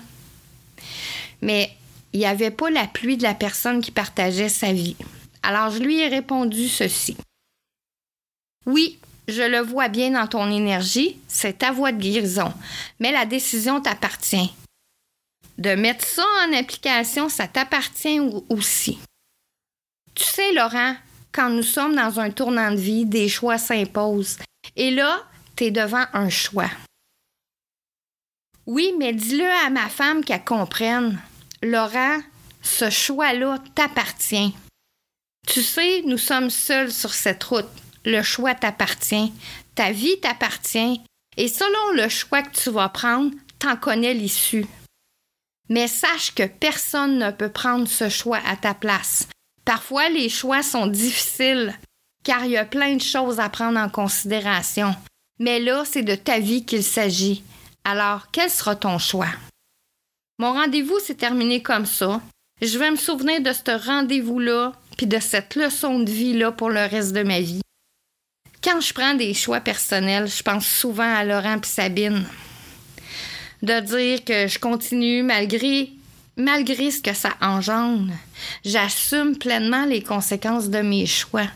Mais 1.43 1.71
il 2.13 2.21
n'y 2.21 2.27
avait 2.27 2.51
pas 2.51 2.71
l'appui 2.71 3.17
de 3.17 3.23
la 3.23 3.35
personne 3.35 3.81
qui 3.81 3.91
partageait 3.93 4.49
sa 4.49 4.73
vie. 4.73 4.97
Alors 5.43 5.71
je 5.71 5.79
lui 5.79 6.01
ai 6.01 6.09
répondu 6.09 6.69
ceci. 6.69 7.17
Oui, 8.67 8.99
je 9.31 9.43
le 9.43 9.61
vois 9.61 9.89
bien 9.89 10.11
dans 10.11 10.27
ton 10.27 10.51
énergie, 10.51 11.19
c'est 11.29 11.59
ta 11.59 11.73
voie 11.73 11.93
de 11.93 12.01
guérison, 12.01 12.53
mais 12.99 13.13
la 13.13 13.27
décision 13.27 13.81
t'appartient. 13.81 14.53
De 15.59 15.75
mettre 15.75 16.07
ça 16.07 16.25
en 16.47 16.53
application, 16.55 17.29
ça 17.29 17.47
t'appartient 17.47 18.21
aussi. 18.49 18.99
Tu 20.15 20.25
sais, 20.25 20.53
Laurent, 20.53 20.97
quand 21.33 21.51
nous 21.51 21.63
sommes 21.63 21.95
dans 21.95 22.19
un 22.19 22.31
tournant 22.31 22.71
de 22.71 22.77
vie, 22.77 23.07
des 23.07 23.29
choix 23.29 23.59
s'imposent. 23.59 24.39
Et 24.77 24.91
là, 24.91 25.23
tu 25.57 25.65
es 25.65 25.71
devant 25.71 26.05
un 26.13 26.29
choix. 26.29 26.71
Oui, 28.67 28.95
mais 28.99 29.13
dis-le 29.13 29.49
à 29.67 29.71
ma 29.71 29.89
femme 29.89 30.25
qu'elle 30.25 30.45
comprenne. 30.45 31.21
Laurent, 31.63 32.21
ce 32.63 32.91
choix-là 32.91 33.59
t'appartient. 33.75 34.55
Tu 35.47 35.63
sais, 35.63 36.03
nous 36.07 36.19
sommes 36.19 36.51
seuls 36.51 36.93
sur 36.93 37.13
cette 37.13 37.43
route 37.45 37.69
le 38.05 38.23
choix 38.23 38.55
t'appartient, 38.55 39.33
ta 39.75 39.93
vie 39.93 40.19
t'appartient, 40.21 41.01
et 41.37 41.49
selon 41.49 42.03
le 42.03 42.09
choix 42.09 42.43
que 42.43 42.57
tu 42.57 42.71
vas 42.71 42.89
prendre, 42.89 43.31
t'en 43.59 43.77
connais 43.77 44.15
l'issue. 44.15 44.67
Mais 45.69 45.87
sache 45.87 46.35
que 46.35 46.47
personne 46.47 47.19
ne 47.19 47.31
peut 47.31 47.51
prendre 47.51 47.87
ce 47.87 48.09
choix 48.09 48.41
à 48.47 48.57
ta 48.57 48.75
place. 48.75 49.29
Parfois, 49.65 50.09
les 50.09 50.29
choix 50.29 50.63
sont 50.63 50.87
difficiles, 50.87 51.79
car 52.25 52.45
il 52.45 52.53
y 52.53 52.57
a 52.57 52.65
plein 52.65 52.97
de 52.97 53.03
choses 53.03 53.39
à 53.39 53.49
prendre 53.49 53.79
en 53.79 53.89
considération. 53.89 54.95
Mais 55.39 55.61
là, 55.61 55.85
c'est 55.85 56.03
de 56.03 56.17
ta 56.17 56.41
vie 56.41 56.65
qu'il 56.65 56.83
s'agit. 56.83 57.43
Alors, 57.85 58.31
quel 58.33 58.51
sera 58.51 58.75
ton 58.75 58.99
choix? 58.99 59.31
Mon 60.39 60.53
rendez-vous 60.53 60.99
s'est 60.99 61.15
terminé 61.15 61.63
comme 61.63 61.87
ça. 61.87 62.21
Je 62.61 62.79
vais 62.79 62.91
me 62.91 62.97
souvenir 62.97 63.41
de 63.41 63.53
ce 63.53 63.87
rendez-vous-là, 63.87 64.73
puis 64.97 65.07
de 65.07 65.19
cette 65.19 65.55
leçon 65.55 66.01
de 66.01 66.11
vie-là 66.11 66.53
pour 66.53 66.69
le 66.69 66.81
reste 66.81 67.13
de 67.13 67.23
ma 67.23 67.41
vie. 67.41 67.63
Quand 68.63 68.81
je 68.81 68.93
prends 68.93 69.15
des 69.15 69.35
choix 69.35 69.61
personnels, 69.61 70.29
je 70.29 70.43
pense 70.43 70.67
souvent 70.67 71.15
à 71.15 71.25
Laurent 71.25 71.57
et 71.57 71.67
Sabine. 71.67 72.25
De 73.63 73.81
dire 73.81 74.25
que 74.25 74.49
je 74.49 74.59
continue 74.59 75.23
malgré 75.23 75.91
malgré 76.37 76.91
ce 76.91 77.03
que 77.03 77.13
ça 77.13 77.31
engendre. 77.41 78.13
J'assume 78.65 79.37
pleinement 79.37 79.85
les 79.85 80.03
conséquences 80.03 80.69
de 80.69 80.79
mes 80.79 81.07
choix. 81.07 81.47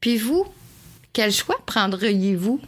Puis 0.00 0.16
vous, 0.16 0.46
quel 1.12 1.32
choix 1.32 1.60
prendriez-vous 1.66 2.60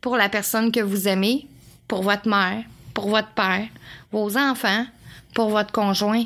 pour 0.00 0.16
la 0.16 0.28
personne 0.28 0.72
que 0.72 0.80
vous 0.80 1.08
aimez, 1.08 1.46
pour 1.88 2.02
votre 2.02 2.28
mère, 2.28 2.64
pour 2.94 3.10
votre 3.10 3.30
père, 3.30 3.66
vos 4.12 4.36
enfants, 4.36 4.86
pour 5.34 5.50
votre 5.50 5.72
conjoint, 5.72 6.24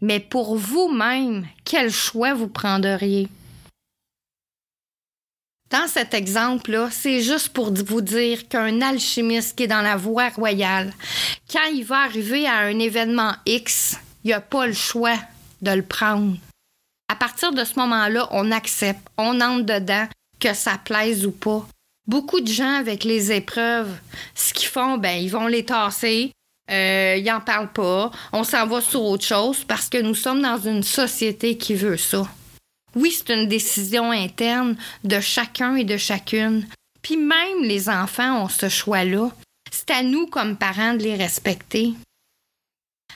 mais 0.00 0.20
pour 0.20 0.56
vous-même, 0.56 1.46
quel 1.64 1.90
choix 1.90 2.34
vous 2.34 2.48
prendriez? 2.48 3.28
Dans 5.70 5.88
cet 5.88 6.14
exemple-là, 6.14 6.88
c'est 6.90 7.20
juste 7.20 7.48
pour 7.48 7.72
vous 7.72 8.00
dire 8.00 8.48
qu'un 8.48 8.80
alchimiste 8.80 9.56
qui 9.56 9.64
est 9.64 9.68
dans 9.68 9.82
la 9.82 9.96
voie 9.96 10.28
royale, 10.28 10.92
quand 11.50 11.66
il 11.72 11.84
va 11.84 12.02
arriver 12.02 12.46
à 12.46 12.58
un 12.58 12.78
événement 12.78 13.32
X, 13.46 13.96
il 14.24 14.30
n'a 14.30 14.40
pas 14.40 14.66
le 14.66 14.72
choix 14.72 15.16
de 15.62 15.70
le 15.72 15.82
prendre. 15.82 16.36
À 17.08 17.16
partir 17.16 17.52
de 17.52 17.64
ce 17.64 17.78
moment-là, 17.78 18.28
on 18.30 18.50
accepte, 18.50 19.06
on 19.18 19.40
entre 19.40 19.64
dedans, 19.64 20.06
que 20.38 20.54
ça 20.54 20.78
plaise 20.82 21.26
ou 21.26 21.32
pas. 21.32 21.66
Beaucoup 22.06 22.40
de 22.40 22.48
gens 22.48 22.74
avec 22.74 23.02
les 23.04 23.32
épreuves, 23.32 23.90
ce 24.34 24.52
qu'ils 24.52 24.68
font, 24.68 24.98
ben 24.98 25.16
ils 25.22 25.30
vont 25.30 25.46
les 25.46 25.64
tasser, 25.64 26.32
euh, 26.70 27.16
ils 27.18 27.24
n'en 27.24 27.40
parlent 27.40 27.72
pas, 27.72 28.10
on 28.32 28.44
s'en 28.44 28.66
va 28.66 28.80
sur 28.80 29.02
autre 29.02 29.24
chose 29.24 29.64
parce 29.64 29.88
que 29.88 29.98
nous 29.98 30.14
sommes 30.14 30.42
dans 30.42 30.58
une 30.58 30.82
société 30.82 31.56
qui 31.56 31.74
veut 31.74 31.96
ça. 31.96 32.24
Oui, 32.94 33.10
c'est 33.10 33.34
une 33.34 33.48
décision 33.48 34.10
interne 34.10 34.76
de 35.02 35.20
chacun 35.20 35.76
et 35.76 35.84
de 35.84 35.96
chacune. 35.96 36.66
Puis 37.02 37.16
même 37.16 37.62
les 37.62 37.88
enfants 37.88 38.44
ont 38.44 38.48
ce 38.48 38.68
choix-là. 38.68 39.30
C'est 39.70 39.90
à 39.90 40.02
nous 40.02 40.26
comme 40.26 40.56
parents 40.56 40.94
de 40.94 41.02
les 41.02 41.16
respecter. 41.16 41.92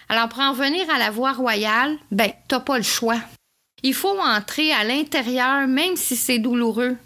Alors 0.08 0.28
pour 0.28 0.40
en 0.40 0.52
venir 0.52 0.88
à 0.90 0.98
la 0.98 1.10
voie 1.10 1.32
royale, 1.32 1.96
ben 2.10 2.30
t'as 2.48 2.60
pas 2.60 2.78
le 2.78 2.84
choix. 2.84 3.20
Il 3.82 3.94
faut 3.94 4.18
entrer 4.20 4.72
à 4.72 4.84
l'intérieur 4.84 5.66
même 5.68 5.96
si 5.96 6.16
c'est 6.16 6.38
douloureux. 6.38 6.96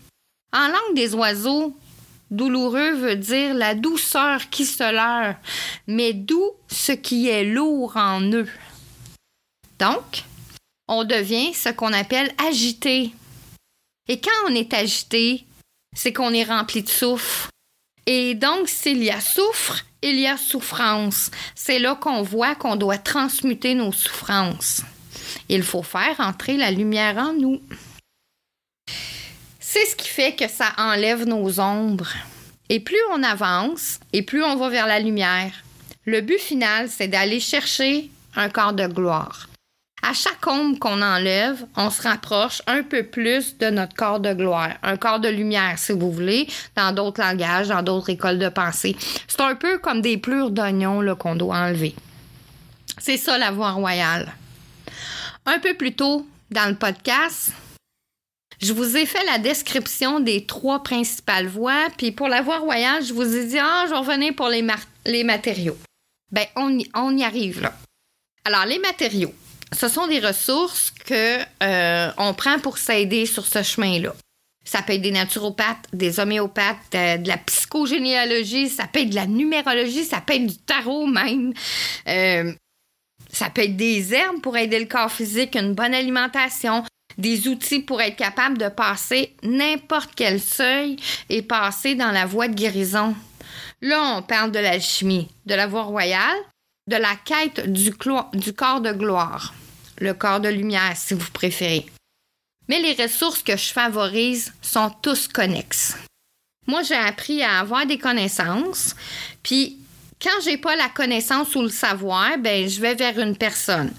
En 0.53 0.69
langue 0.69 0.95
des 0.95 1.15
oiseaux, 1.15 1.77
douloureux 2.31 2.93
veut 2.93 3.17
dire 3.17 3.55
la 3.55 3.75
douceur 3.75 4.49
qui 4.51 4.65
se 4.65 4.91
leurre, 4.93 5.37
mais 5.87 6.13
doux 6.13 6.53
ce 6.69 6.93
qui 6.93 7.29
est 7.29 7.45
lourd 7.45 7.97
en 7.97 8.23
eux. 8.33 8.49
Donc, 9.79 10.25
on 10.92 11.05
devient 11.05 11.55
ce 11.55 11.70
qu'on 11.70 11.92
appelle 11.92 12.33
agité. 12.46 13.12
Et 14.09 14.20
quand 14.20 14.31
on 14.48 14.55
est 14.55 14.74
agité, 14.74 15.44
c'est 15.96 16.12
qu'on 16.12 16.33
est 16.33 16.44
rempli 16.44 16.83
de 16.83 16.88
souffre. 16.88 17.48
Et 18.07 18.35
donc, 18.35 18.68
s'il 18.68 19.02
y 19.02 19.11
a 19.11 19.20
souffre, 19.20 19.85
il 20.02 20.18
y 20.18 20.26
a 20.26 20.37
souffrance. 20.37 21.31
C'est 21.55 21.78
là 21.78 21.94
qu'on 21.94 22.22
voit 22.22 22.55
qu'on 22.55 22.76
doit 22.76 22.98
transmuter 22.98 23.74
nos 23.74 23.92
souffrances. 23.92 24.83
Il 25.48 25.62
faut 25.62 25.83
faire 25.83 26.16
entrer 26.18 26.57
la 26.57 26.70
lumière 26.70 27.16
en 27.16 27.33
nous. 27.33 27.61
C'est 29.61 29.87
ce 29.87 29.96
qui 29.96 30.09
fait 30.09 30.35
que 30.35 30.48
ça 30.48 30.72
enlève 30.76 31.24
nos 31.24 31.59
ombres. 31.59 32.12
Et 32.68 32.81
plus 32.81 33.00
on 33.12 33.22
avance, 33.22 33.98
et 34.12 34.22
plus 34.22 34.42
on 34.42 34.57
va 34.57 34.68
vers 34.68 34.87
la 34.87 34.98
lumière. 34.98 35.52
Le 36.05 36.20
but 36.20 36.38
final, 36.38 36.90
c'est 36.90 37.09
d'aller 37.09 37.40
chercher 37.40 38.11
un 38.35 38.48
corps 38.48 38.72
de 38.72 38.87
gloire. 38.87 39.48
À 40.05 40.15
chaque 40.15 40.45
ombre 40.49 40.79
qu'on 40.81 41.01
enlève, 41.01 41.65
on 41.77 41.88
se 41.88 42.03
rapproche 42.03 42.61
un 42.67 42.83
peu 42.83 43.05
plus 43.05 43.57
de 43.59 43.71
notre 43.71 43.95
corps 43.95 44.19
de 44.19 44.35
gloire, 44.35 44.75
un 44.83 44.97
corps 44.97 45.21
de 45.21 45.29
lumière, 45.29 45.79
si 45.79 45.93
vous 45.93 46.11
voulez, 46.11 46.49
dans 46.75 46.93
d'autres 46.93 47.21
langages, 47.21 47.69
dans 47.69 47.83
d'autres 47.83 48.11
écoles 48.11 48.41
de 48.41 48.49
pensée. 48.49 48.97
C'est 49.29 49.41
un 49.41 49.55
peu 49.55 49.79
comme 49.79 50.03
des 50.03 50.19
plures 50.19 50.51
d'oignon 50.51 51.15
qu'on 51.15 51.37
doit 51.37 51.57
enlever. 51.57 51.95
C'est 52.99 53.17
ça 53.17 53.38
la 53.38 53.53
voie 53.53 53.71
royale. 53.71 54.33
Un 55.47 55.61
peu 55.61 55.75
plus 55.75 55.95
tôt 55.95 56.27
dans 56.51 56.69
le 56.69 56.75
podcast, 56.75 57.53
je 58.61 58.73
vous 58.73 58.97
ai 58.97 59.07
fait 59.07 59.25
la 59.27 59.38
description 59.38 60.19
des 60.19 60.47
trois 60.47 60.83
principales 60.83 61.47
voies, 61.47 61.88
puis 61.97 62.11
pour 62.11 62.29
la 62.29 62.43
voie 62.43 62.59
royale, 62.59 63.05
je 63.05 63.12
vous 63.12 63.37
ai 63.37 63.47
dit, 63.47 63.59
ah, 63.59 63.85
je 63.87 63.91
vais 63.91 63.99
revenir 63.99 64.35
pour 64.35 64.49
les, 64.49 64.62
matériaux. 65.23 65.77
Ben, 66.33 66.47
on 66.57 67.17
y 67.17 67.25
arrive 67.25 67.62
là. 67.62 67.73
Alors, 68.45 68.67
les 68.67 68.81
matériaux, 68.81 69.33
ce 69.73 69.89
sont 69.89 70.07
des 70.07 70.21
ressources 70.21 70.91
que 70.91 71.39
euh, 71.63 72.11
on 72.19 72.35
prend 72.35 72.59
pour 72.59 72.79
s'aider 72.79 73.27
sur 73.27 73.47
ce 73.47 73.63
chemin-là. 73.63 74.15
Ça 74.65 74.83
peut 74.83 74.93
être 74.93 75.03
des 75.03 75.11
naturopathes, 75.11 75.89
des 75.93 76.21
homéopathes, 76.21 76.95
euh, 76.95 77.17
de, 77.17 77.29
la 77.29 77.39
psychogénéalogie, 77.39 78.69
ça 78.69 78.87
peut 78.87 79.01
être 79.01 79.11
de 79.11 79.15
la 79.15 79.27
numérologie, 79.27 80.05
ça 80.05 80.21
peut 80.21 80.35
être 80.35 80.47
du 80.47 80.59
tarot 80.59 81.07
même. 81.07 81.53
Euh, 82.09 82.53
ça 83.33 83.51
peut 83.51 83.63
être 83.63 83.77
des 83.77 84.15
herbes 84.15 84.41
pour 84.41 84.57
aider 84.57 84.79
le 84.79 84.87
corps 84.87 85.11
physique, 85.11 85.57
une 85.57 85.75
bonne 85.75 85.95
alimentation, 85.95 86.85
des 87.19 87.49
outils 87.49 87.81
pour 87.81 88.01
être 88.01 88.17
capable 88.17 88.59
de 88.59 88.69
passer 88.69 89.35
n'importe 89.43 90.11
quel 90.15 90.41
seuil 90.41 90.97
et 91.29 91.43
passer 91.43 91.95
dans 91.95 92.11
la 92.11 92.27
voie 92.27 92.49
de 92.49 92.55
guérison. 92.55 93.17
Là, 93.81 94.17
on 94.17 94.23
parle 94.23 94.53
de 94.53 94.59
l'alchimie, 94.59 95.29
de 95.47 95.55
la 95.55 95.67
voie 95.67 95.83
royale, 95.83 96.39
de 96.89 96.97
la 96.97 97.17
quête 97.25 97.73
du, 97.73 97.91
du 98.35 98.53
corps 98.53 98.81
de 98.81 98.93
gloire, 98.93 99.55
le 100.03 100.15
corps 100.15 100.41
de 100.41 100.49
lumière 100.49 100.97
si 100.97 101.15
vous 101.15 101.31
préférez. 101.33 101.87
Mais 102.69 102.81
les 102.81 103.01
ressources 103.03 103.43
que 103.43 103.57
je 103.57 103.73
favorise 103.73 104.53
sont 104.61 104.91
tous 105.03 105.29
connexes. 105.29 105.97
Moi, 106.67 106.83
j'ai 106.83 106.95
appris 106.95 107.43
à 107.43 107.59
avoir 107.59 107.87
des 107.87 107.99
connaissances, 107.99 108.95
puis 109.43 109.79
quand 110.23 110.41
j'ai 110.45 110.59
pas 110.59 110.77
la 110.77 110.88
connaissance 110.88 111.57
ou 111.57 111.62
le 111.62 111.69
savoir, 111.69 112.38
ben 112.38 112.69
je 112.69 112.81
vais 112.81 112.95
vers 112.95 113.19
une 113.19 113.37
personne. 113.37 113.93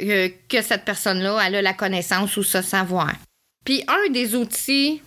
Euh, 0.00 0.28
que 0.48 0.60
cette 0.60 0.84
personne-là, 0.84 1.38
a 1.38 1.50
la 1.50 1.72
connaissance 1.72 2.36
ou 2.36 2.42
ce 2.42 2.62
savoir. 2.62 3.12
Puis 3.64 3.84
un 3.86 4.10
des 4.10 4.34
outils 4.34 5.00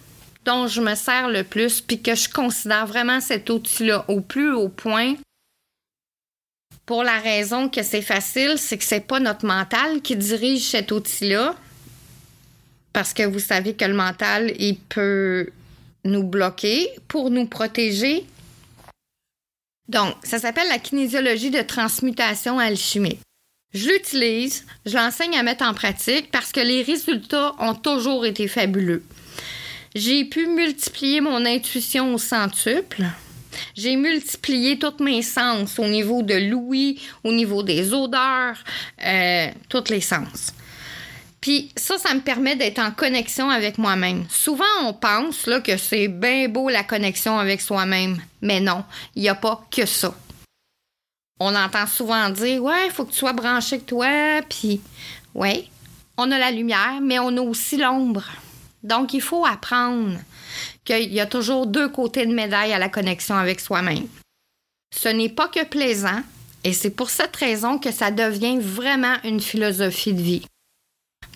dont 0.45 0.67
je 0.67 0.79
me 0.79 0.95
sers 0.95 1.27
le 1.27 1.43
plus, 1.43 1.81
puis 1.81 2.01
que 2.01 2.15
je 2.15 2.29
considère 2.29 2.87
vraiment 2.87 3.19
cet 3.19 3.49
outil-là 3.49 4.05
au 4.07 4.21
plus 4.21 4.53
haut 4.53 4.69
point, 4.69 5.15
pour 6.87 7.03
la 7.03 7.19
raison 7.19 7.67
que 7.67 7.83
c'est 7.83 8.01
facile, 8.01 8.55
c'est 8.57 8.77
que 8.77 8.83
c'est 8.85 9.05
pas 9.05 9.19
notre 9.19 9.45
mental 9.45 10.01
qui 10.01 10.15
dirige 10.15 10.69
cet 10.69 10.91
outil-là. 10.91 11.53
Parce 12.93 13.13
que 13.13 13.23
vous 13.23 13.39
savez 13.39 13.75
que 13.75 13.83
le 13.83 13.93
mental, 13.93 14.53
il 14.57 14.77
peut 14.77 15.49
nous 16.05 16.23
bloquer 16.23 16.89
pour 17.09 17.29
nous 17.29 17.45
protéger. 17.45 18.25
Donc, 19.89 20.15
ça 20.23 20.39
s'appelle 20.39 20.69
la 20.69 20.79
kinésiologie 20.79 21.51
de 21.51 21.61
transmutation 21.61 22.57
alchimique. 22.57 23.19
Je 23.73 23.89
l'utilise, 23.89 24.65
je 24.85 24.95
l'enseigne 24.95 25.37
à 25.37 25.43
mettre 25.43 25.65
en 25.65 25.73
pratique 25.73 26.31
parce 26.31 26.53
que 26.53 26.61
les 26.61 26.83
résultats 26.83 27.53
ont 27.59 27.75
toujours 27.75 28.25
été 28.25 28.47
fabuleux. 28.47 29.03
J'ai 29.93 30.23
pu 30.23 30.47
multiplier 30.47 31.19
mon 31.19 31.45
intuition 31.45 32.13
au 32.13 32.17
centuple. 32.17 33.03
J'ai 33.75 33.95
multiplié 33.95 34.79
tous 34.79 35.03
mes 35.03 35.21
sens 35.21 35.79
au 35.79 35.87
niveau 35.87 36.23
de 36.23 36.35
l'ouïe, 36.35 37.01
au 37.23 37.31
niveau 37.31 37.63
des 37.63 37.93
odeurs, 37.93 38.57
euh, 39.03 39.47
tous 39.69 39.89
les 39.89 40.01
sens. 40.01 40.53
Puis 41.41 41.71
ça, 41.75 41.97
ça 41.97 42.13
me 42.13 42.21
permet 42.21 42.55
d'être 42.55 42.79
en 42.79 42.91
connexion 42.91 43.49
avec 43.49 43.77
moi-même. 43.77 44.25
Souvent, 44.29 44.65
on 44.83 44.93
pense 44.93 45.45
là, 45.45 45.61
que 45.61 45.77
c'est 45.77 46.07
bien 46.07 46.49
beau 46.49 46.69
la 46.69 46.83
connexion 46.83 47.37
avec 47.37 47.61
soi-même, 47.61 48.17
mais 48.41 48.59
non, 48.59 48.83
il 49.15 49.21
n'y 49.21 49.29
a 49.29 49.35
pas 49.35 49.65
que 49.71 49.85
ça. 49.85 50.13
On 51.39 51.55
entend 51.55 51.85
souvent 51.85 52.29
dire 52.31 52.63
Ouais, 52.63 52.87
il 52.87 52.91
faut 52.91 53.05
que 53.05 53.11
tu 53.11 53.19
sois 53.19 53.33
branché 53.33 53.75
avec 53.75 53.85
toi, 53.85 54.41
puis 54.49 54.81
ouais, 55.35 55.69
on 56.17 56.31
a 56.31 56.39
la 56.39 56.51
lumière, 56.51 56.99
mais 57.01 57.19
on 57.19 57.37
a 57.37 57.41
aussi 57.41 57.77
l'ombre. 57.77 58.25
Donc, 58.83 59.13
il 59.13 59.21
faut 59.21 59.45
apprendre 59.45 60.17
qu'il 60.87 61.13
y 61.13 61.19
a 61.19 61.25
toujours 61.25 61.67
deux 61.67 61.89
côtés 61.89 62.25
de 62.25 62.33
médaille 62.33 62.73
à 62.73 62.79
la 62.79 62.89
connexion 62.89 63.35
avec 63.35 63.59
soi-même. 63.59 64.07
Ce 64.95 65.09
n'est 65.09 65.29
pas 65.29 65.49
que 65.49 65.65
plaisant, 65.65 66.21
et 66.63 66.71
c'est 66.73 66.91
pour 66.91 67.09
cette 67.09 67.35
raison 67.35 67.77
que 67.77 67.91
ça 67.91 68.09
devient 68.09 68.57
vraiment 68.59 69.15
une 69.25 69.41
philosophie 69.41 70.13
de 70.13 70.21
vie. 70.21 70.45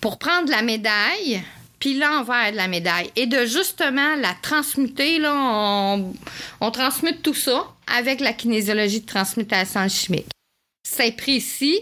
Pour 0.00 0.18
prendre 0.18 0.50
la 0.50 0.62
médaille, 0.62 1.42
puis 1.78 1.98
l'envers 1.98 2.52
de 2.52 2.56
la 2.56 2.66
médaille, 2.66 3.10
et 3.14 3.26
de 3.26 3.44
justement 3.44 4.16
la 4.16 4.34
transmuter, 4.40 5.18
là, 5.18 5.34
on, 5.34 6.14
on 6.60 6.70
transmute 6.70 7.22
tout 7.22 7.34
ça 7.34 7.66
avec 7.86 8.20
la 8.20 8.32
kinésiologie 8.32 9.00
de 9.00 9.06
transmutation 9.06 9.86
chimique. 9.88 10.30
C'est 10.82 11.12
précis, 11.12 11.80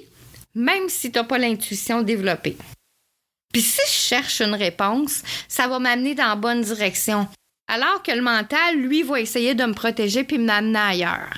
même 0.54 0.88
si 0.88 1.12
tu 1.12 1.18
n'as 1.18 1.24
pas 1.24 1.38
l'intuition 1.38 2.02
développée. 2.02 2.56
Puis 3.52 3.62
si 3.62 3.80
je 3.86 3.92
cherche 3.92 4.40
une 4.40 4.54
réponse, 4.54 5.22
ça 5.48 5.68
va 5.68 5.78
m'amener 5.78 6.14
dans 6.14 6.28
la 6.28 6.36
bonne 6.36 6.62
direction. 6.62 7.28
Alors 7.72 8.02
que 8.02 8.10
le 8.10 8.20
mental, 8.20 8.80
lui, 8.80 9.04
va 9.04 9.20
essayer 9.20 9.54
de 9.54 9.64
me 9.64 9.74
protéger 9.74 10.24
puis 10.24 10.38
m'amener 10.38 10.76
ailleurs. 10.76 11.30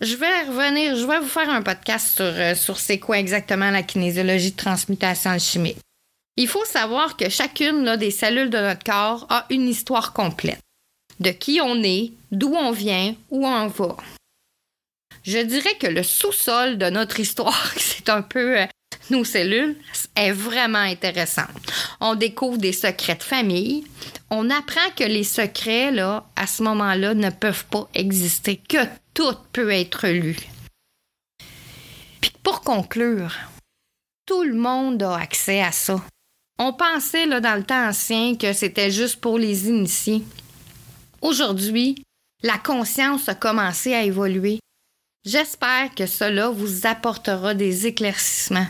Je 0.00 0.16
vais 0.16 0.44
revenir, 0.44 0.96
je 0.96 1.04
vais 1.04 1.20
vous 1.20 1.28
faire 1.28 1.50
un 1.50 1.60
podcast 1.60 2.16
sur, 2.16 2.24
euh, 2.24 2.54
sur 2.54 2.78
c'est 2.78 2.98
quoi 2.98 3.18
exactement 3.18 3.70
la 3.70 3.82
kinésiologie 3.82 4.52
de 4.52 4.56
transmutation 4.56 5.38
chimique. 5.38 5.76
Il 6.38 6.48
faut 6.48 6.64
savoir 6.64 7.18
que 7.18 7.28
chacune 7.28 7.96
des 7.96 8.10
cellules 8.10 8.48
de 8.48 8.58
notre 8.58 8.82
corps 8.82 9.26
a 9.28 9.44
une 9.50 9.68
histoire 9.68 10.14
complète. 10.14 10.60
De 11.20 11.30
qui 11.30 11.60
on 11.62 11.82
est, 11.82 12.12
d'où 12.32 12.54
on 12.54 12.72
vient, 12.72 13.14
où 13.30 13.46
on 13.46 13.66
va. 13.66 13.96
Je 15.22 15.38
dirais 15.38 15.76
que 15.78 15.86
le 15.86 16.02
sous-sol 16.02 16.78
de 16.78 16.88
notre 16.88 17.20
histoire, 17.20 17.72
c'est 17.76 18.08
un 18.08 18.22
peu 18.22 18.58
euh, 18.58 18.66
nos 19.10 19.24
cellules 19.24 19.76
est 20.16 20.32
vraiment 20.32 20.78
intéressant. 20.78 21.46
On 22.00 22.14
découvre 22.14 22.58
des 22.58 22.72
secrets 22.72 23.16
de 23.16 23.22
famille. 23.22 23.84
On 24.30 24.50
apprend 24.50 24.90
que 24.96 25.04
les 25.04 25.24
secrets, 25.24 25.90
là, 25.90 26.26
à 26.36 26.46
ce 26.46 26.62
moment-là, 26.62 27.14
ne 27.14 27.30
peuvent 27.30 27.66
pas 27.66 27.88
exister, 27.94 28.56
que 28.56 28.84
tout 29.12 29.36
peut 29.52 29.70
être 29.70 30.08
lu. 30.08 30.36
Puis 32.20 32.32
pour 32.42 32.62
conclure, 32.62 33.34
tout 34.26 34.42
le 34.42 34.54
monde 34.54 35.02
a 35.02 35.16
accès 35.16 35.60
à 35.60 35.72
ça. 35.72 36.02
On 36.58 36.72
pensait 36.72 37.26
là, 37.26 37.40
dans 37.40 37.56
le 37.56 37.64
temps 37.64 37.88
ancien 37.88 38.36
que 38.36 38.52
c'était 38.52 38.90
juste 38.90 39.20
pour 39.20 39.38
les 39.38 39.68
initiés. 39.68 40.22
Aujourd'hui, 41.20 42.02
la 42.42 42.58
conscience 42.58 43.28
a 43.28 43.34
commencé 43.34 43.92
à 43.94 44.02
évoluer. 44.02 44.60
J'espère 45.24 45.94
que 45.94 46.06
cela 46.06 46.50
vous 46.50 46.86
apportera 46.86 47.54
des 47.54 47.86
éclaircissements. 47.86 48.68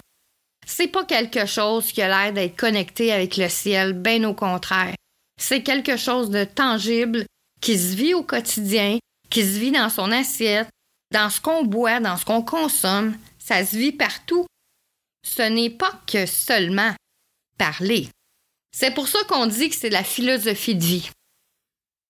C'est 0.67 0.89
pas 0.89 1.05
quelque 1.05 1.47
chose 1.47 1.93
qui 1.93 2.03
a 2.03 2.09
l'air 2.09 2.33
d'être 2.33 2.57
connecté 2.57 3.13
avec 3.13 3.37
le 3.37 3.49
ciel, 3.49 3.93
bien 3.93 4.25
au 4.25 4.35
contraire. 4.35 4.95
C'est 5.41 5.63
quelque 5.63 5.97
chose 5.97 6.31
de 6.31 6.45
tangible 6.45 7.27
qui 7.61 7.79
se 7.79 7.95
vit 7.95 8.15
au 8.15 8.23
quotidien, 8.23 8.99
qui 9.31 9.43
se 9.43 9.59
vit 9.59 9.73
dans 9.73 9.91
son 9.91 10.11
assiette, 10.11 10.69
dans 11.13 11.31
ce 11.31 11.41
qu'on 11.41 11.65
boit, 11.65 12.01
dans 12.01 12.17
ce 12.17 12.25
qu'on 12.25 12.43
consomme. 12.43 13.17
Ça 13.39 13.65
se 13.65 13.77
vit 13.77 13.93
partout. 13.93 14.47
Ce 15.27 15.43
n'est 15.43 15.71
pas 15.71 15.93
que 16.07 16.27
seulement 16.27 16.93
parler. 17.59 18.09
C'est 18.77 18.93
pour 18.93 19.09
ça 19.09 19.19
qu'on 19.29 19.47
dit 19.47 19.69
que 19.69 19.77
c'est 19.77 19.91
la 19.91 20.05
philosophie 20.05 20.75
de 20.75 20.85
vie. 20.85 21.11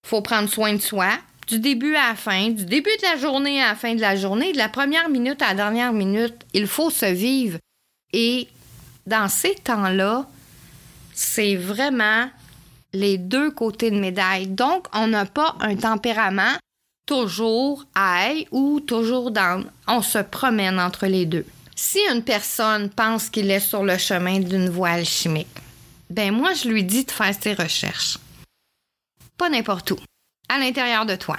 Faut 0.07 0.23
prendre 0.23 0.49
soin 0.49 0.73
de 0.75 0.81
soi, 0.81 1.19
du 1.47 1.59
début 1.59 1.95
à 1.95 2.09
la 2.09 2.15
fin, 2.15 2.49
du 2.49 2.65
début 2.65 2.97
de 2.97 3.03
la 3.03 3.17
journée 3.17 3.63
à 3.63 3.69
la 3.69 3.75
fin 3.75 3.95
de 3.95 4.01
la 4.01 4.17
journée, 4.17 4.53
de 4.53 4.59
la 4.59 4.69
première 4.69 5.09
minute 5.09 5.43
à 5.43 5.49
la 5.49 5.55
dernière 5.55 5.93
minute. 5.93 6.35
Il 6.53 6.67
faut 6.67 6.91
se 6.91 7.07
vivre 7.07 7.59
et 8.17 8.47
dans 9.07 9.29
ces 9.29 9.57
temps-là, 9.57 10.27
c'est 11.13 11.57
vraiment 11.57 12.31
les 12.93 13.19
deux 13.19 13.51
côtés 13.51 13.91
de 13.91 13.99
médaille. 13.99 14.47
Donc, 14.47 14.87
on 14.93 15.09
n'a 15.09 15.27
pas 15.27 15.57
un 15.59 15.75
tempérament 15.75 16.55
toujours 17.07 17.85
high 17.97 18.47
ou 18.53 18.79
toujours 18.79 19.33
down. 19.33 19.69
On 19.89 20.01
se 20.01 20.19
promène 20.19 20.79
entre 20.79 21.07
les 21.07 21.27
deux. 21.27 21.45
Si 21.75 21.99
une 22.09 22.23
personne 22.23 22.89
pense 22.89 23.29
qu'il 23.31 23.51
est 23.51 23.59
sur 23.59 23.83
le 23.83 23.99
chemin 23.99 24.39
d'une 24.39 24.71
voie 24.71 24.91
alchimique, 24.91 25.49
ben 26.09 26.33
moi, 26.33 26.55
je 26.55 26.69
lui 26.69 26.85
dis 26.85 27.05
de 27.05 27.11
faire 27.11 27.35
ses 27.39 27.55
recherches. 27.55 28.19
Pas 29.37 29.49
n'importe 29.49 29.91
où, 29.91 29.99
à 30.49 30.61
l'intérieur 30.61 31.05
de 31.05 31.17
toi. 31.17 31.37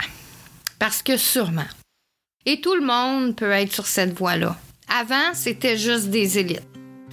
Parce 0.78 1.02
que 1.02 1.16
sûrement. 1.16 1.64
Et 2.46 2.60
tout 2.60 2.76
le 2.76 2.86
monde 2.86 3.34
peut 3.38 3.52
être 3.52 3.74
sur 3.74 3.88
cette 3.88 4.14
voie-là. 4.14 4.58
Avant, 4.88 5.34
c'était 5.34 5.78
juste 5.78 6.10
des 6.10 6.38
élites. 6.38 6.62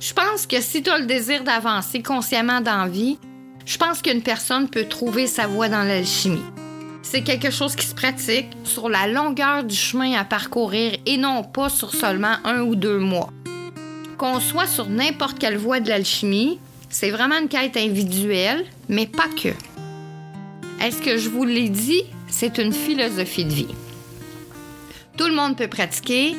Je 0.00 0.12
pense 0.12 0.46
que 0.46 0.60
si 0.60 0.82
tu 0.82 0.90
as 0.90 0.98
le 0.98 1.06
désir 1.06 1.42
d'avancer 1.42 2.02
consciemment 2.02 2.60
dans 2.60 2.84
la 2.84 2.88
vie, 2.88 3.18
je 3.64 3.78
pense 3.78 4.02
qu'une 4.02 4.22
personne 4.22 4.68
peut 4.68 4.84
trouver 4.84 5.26
sa 5.26 5.46
voie 5.46 5.68
dans 5.68 5.82
l'alchimie. 5.82 6.44
C'est 7.02 7.22
quelque 7.22 7.50
chose 7.50 7.74
qui 7.74 7.86
se 7.86 7.94
pratique 7.94 8.48
sur 8.64 8.88
la 8.88 9.06
longueur 9.06 9.64
du 9.64 9.74
chemin 9.74 10.12
à 10.14 10.24
parcourir 10.24 10.96
et 11.06 11.16
non 11.16 11.44
pas 11.44 11.68
sur 11.68 11.94
seulement 11.94 12.36
un 12.44 12.60
ou 12.62 12.74
deux 12.74 12.98
mois. 12.98 13.30
Qu'on 14.18 14.40
soit 14.40 14.66
sur 14.66 14.88
n'importe 14.88 15.38
quelle 15.38 15.56
voie 15.56 15.80
de 15.80 15.88
l'alchimie, 15.88 16.58
c'est 16.90 17.10
vraiment 17.10 17.38
une 17.38 17.48
quête 17.48 17.76
individuelle, 17.76 18.64
mais 18.88 19.06
pas 19.06 19.28
que. 19.28 19.48
Est-ce 20.80 21.00
que 21.00 21.16
je 21.16 21.28
vous 21.28 21.44
l'ai 21.44 21.68
dit? 21.68 22.02
C'est 22.28 22.58
une 22.58 22.72
philosophie 22.72 23.44
de 23.44 23.52
vie. 23.52 23.74
Tout 25.16 25.26
le 25.26 25.34
monde 25.34 25.56
peut 25.56 25.68
pratiquer. 25.68 26.34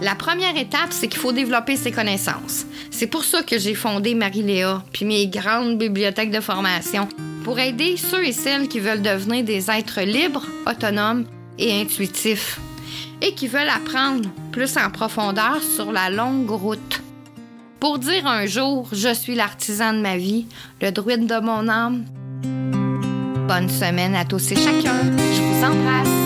La 0.00 0.14
première 0.14 0.56
étape, 0.56 0.90
c'est 0.90 1.08
qu'il 1.08 1.20
faut 1.20 1.32
développer 1.32 1.76
ses 1.76 1.92
connaissances. 1.92 2.66
C'est 2.90 3.06
pour 3.06 3.24
ça 3.24 3.42
que 3.42 3.58
j'ai 3.58 3.74
fondé 3.74 4.14
Marie-Léa, 4.14 4.82
puis 4.92 5.04
mes 5.04 5.28
grandes 5.28 5.78
bibliothèques 5.78 6.32
de 6.32 6.40
formation, 6.40 7.08
pour 7.44 7.58
aider 7.58 7.96
ceux 7.96 8.24
et 8.24 8.32
celles 8.32 8.68
qui 8.68 8.80
veulent 8.80 9.02
devenir 9.02 9.44
des 9.44 9.70
êtres 9.70 10.00
libres, 10.00 10.46
autonomes 10.66 11.26
et 11.58 11.80
intuitifs, 11.80 12.58
et 13.22 13.34
qui 13.34 13.46
veulent 13.46 13.68
apprendre 13.68 14.28
plus 14.50 14.76
en 14.76 14.90
profondeur 14.90 15.62
sur 15.62 15.92
la 15.92 16.10
longue 16.10 16.50
route. 16.50 17.00
Pour 17.78 17.98
dire 17.98 18.26
un 18.26 18.46
jour, 18.46 18.88
je 18.92 19.12
suis 19.12 19.34
l'artisan 19.34 19.92
de 19.92 20.00
ma 20.00 20.16
vie, 20.16 20.46
le 20.80 20.90
druide 20.90 21.26
de 21.26 21.38
mon 21.38 21.68
âme. 21.68 22.04
Bonne 23.46 23.68
semaine 23.68 24.16
à 24.16 24.24
tous 24.24 24.52
et 24.52 24.56
chacun. 24.56 25.02
Je 25.18 25.42
vous 25.42 25.64
embrasse. 25.64 26.23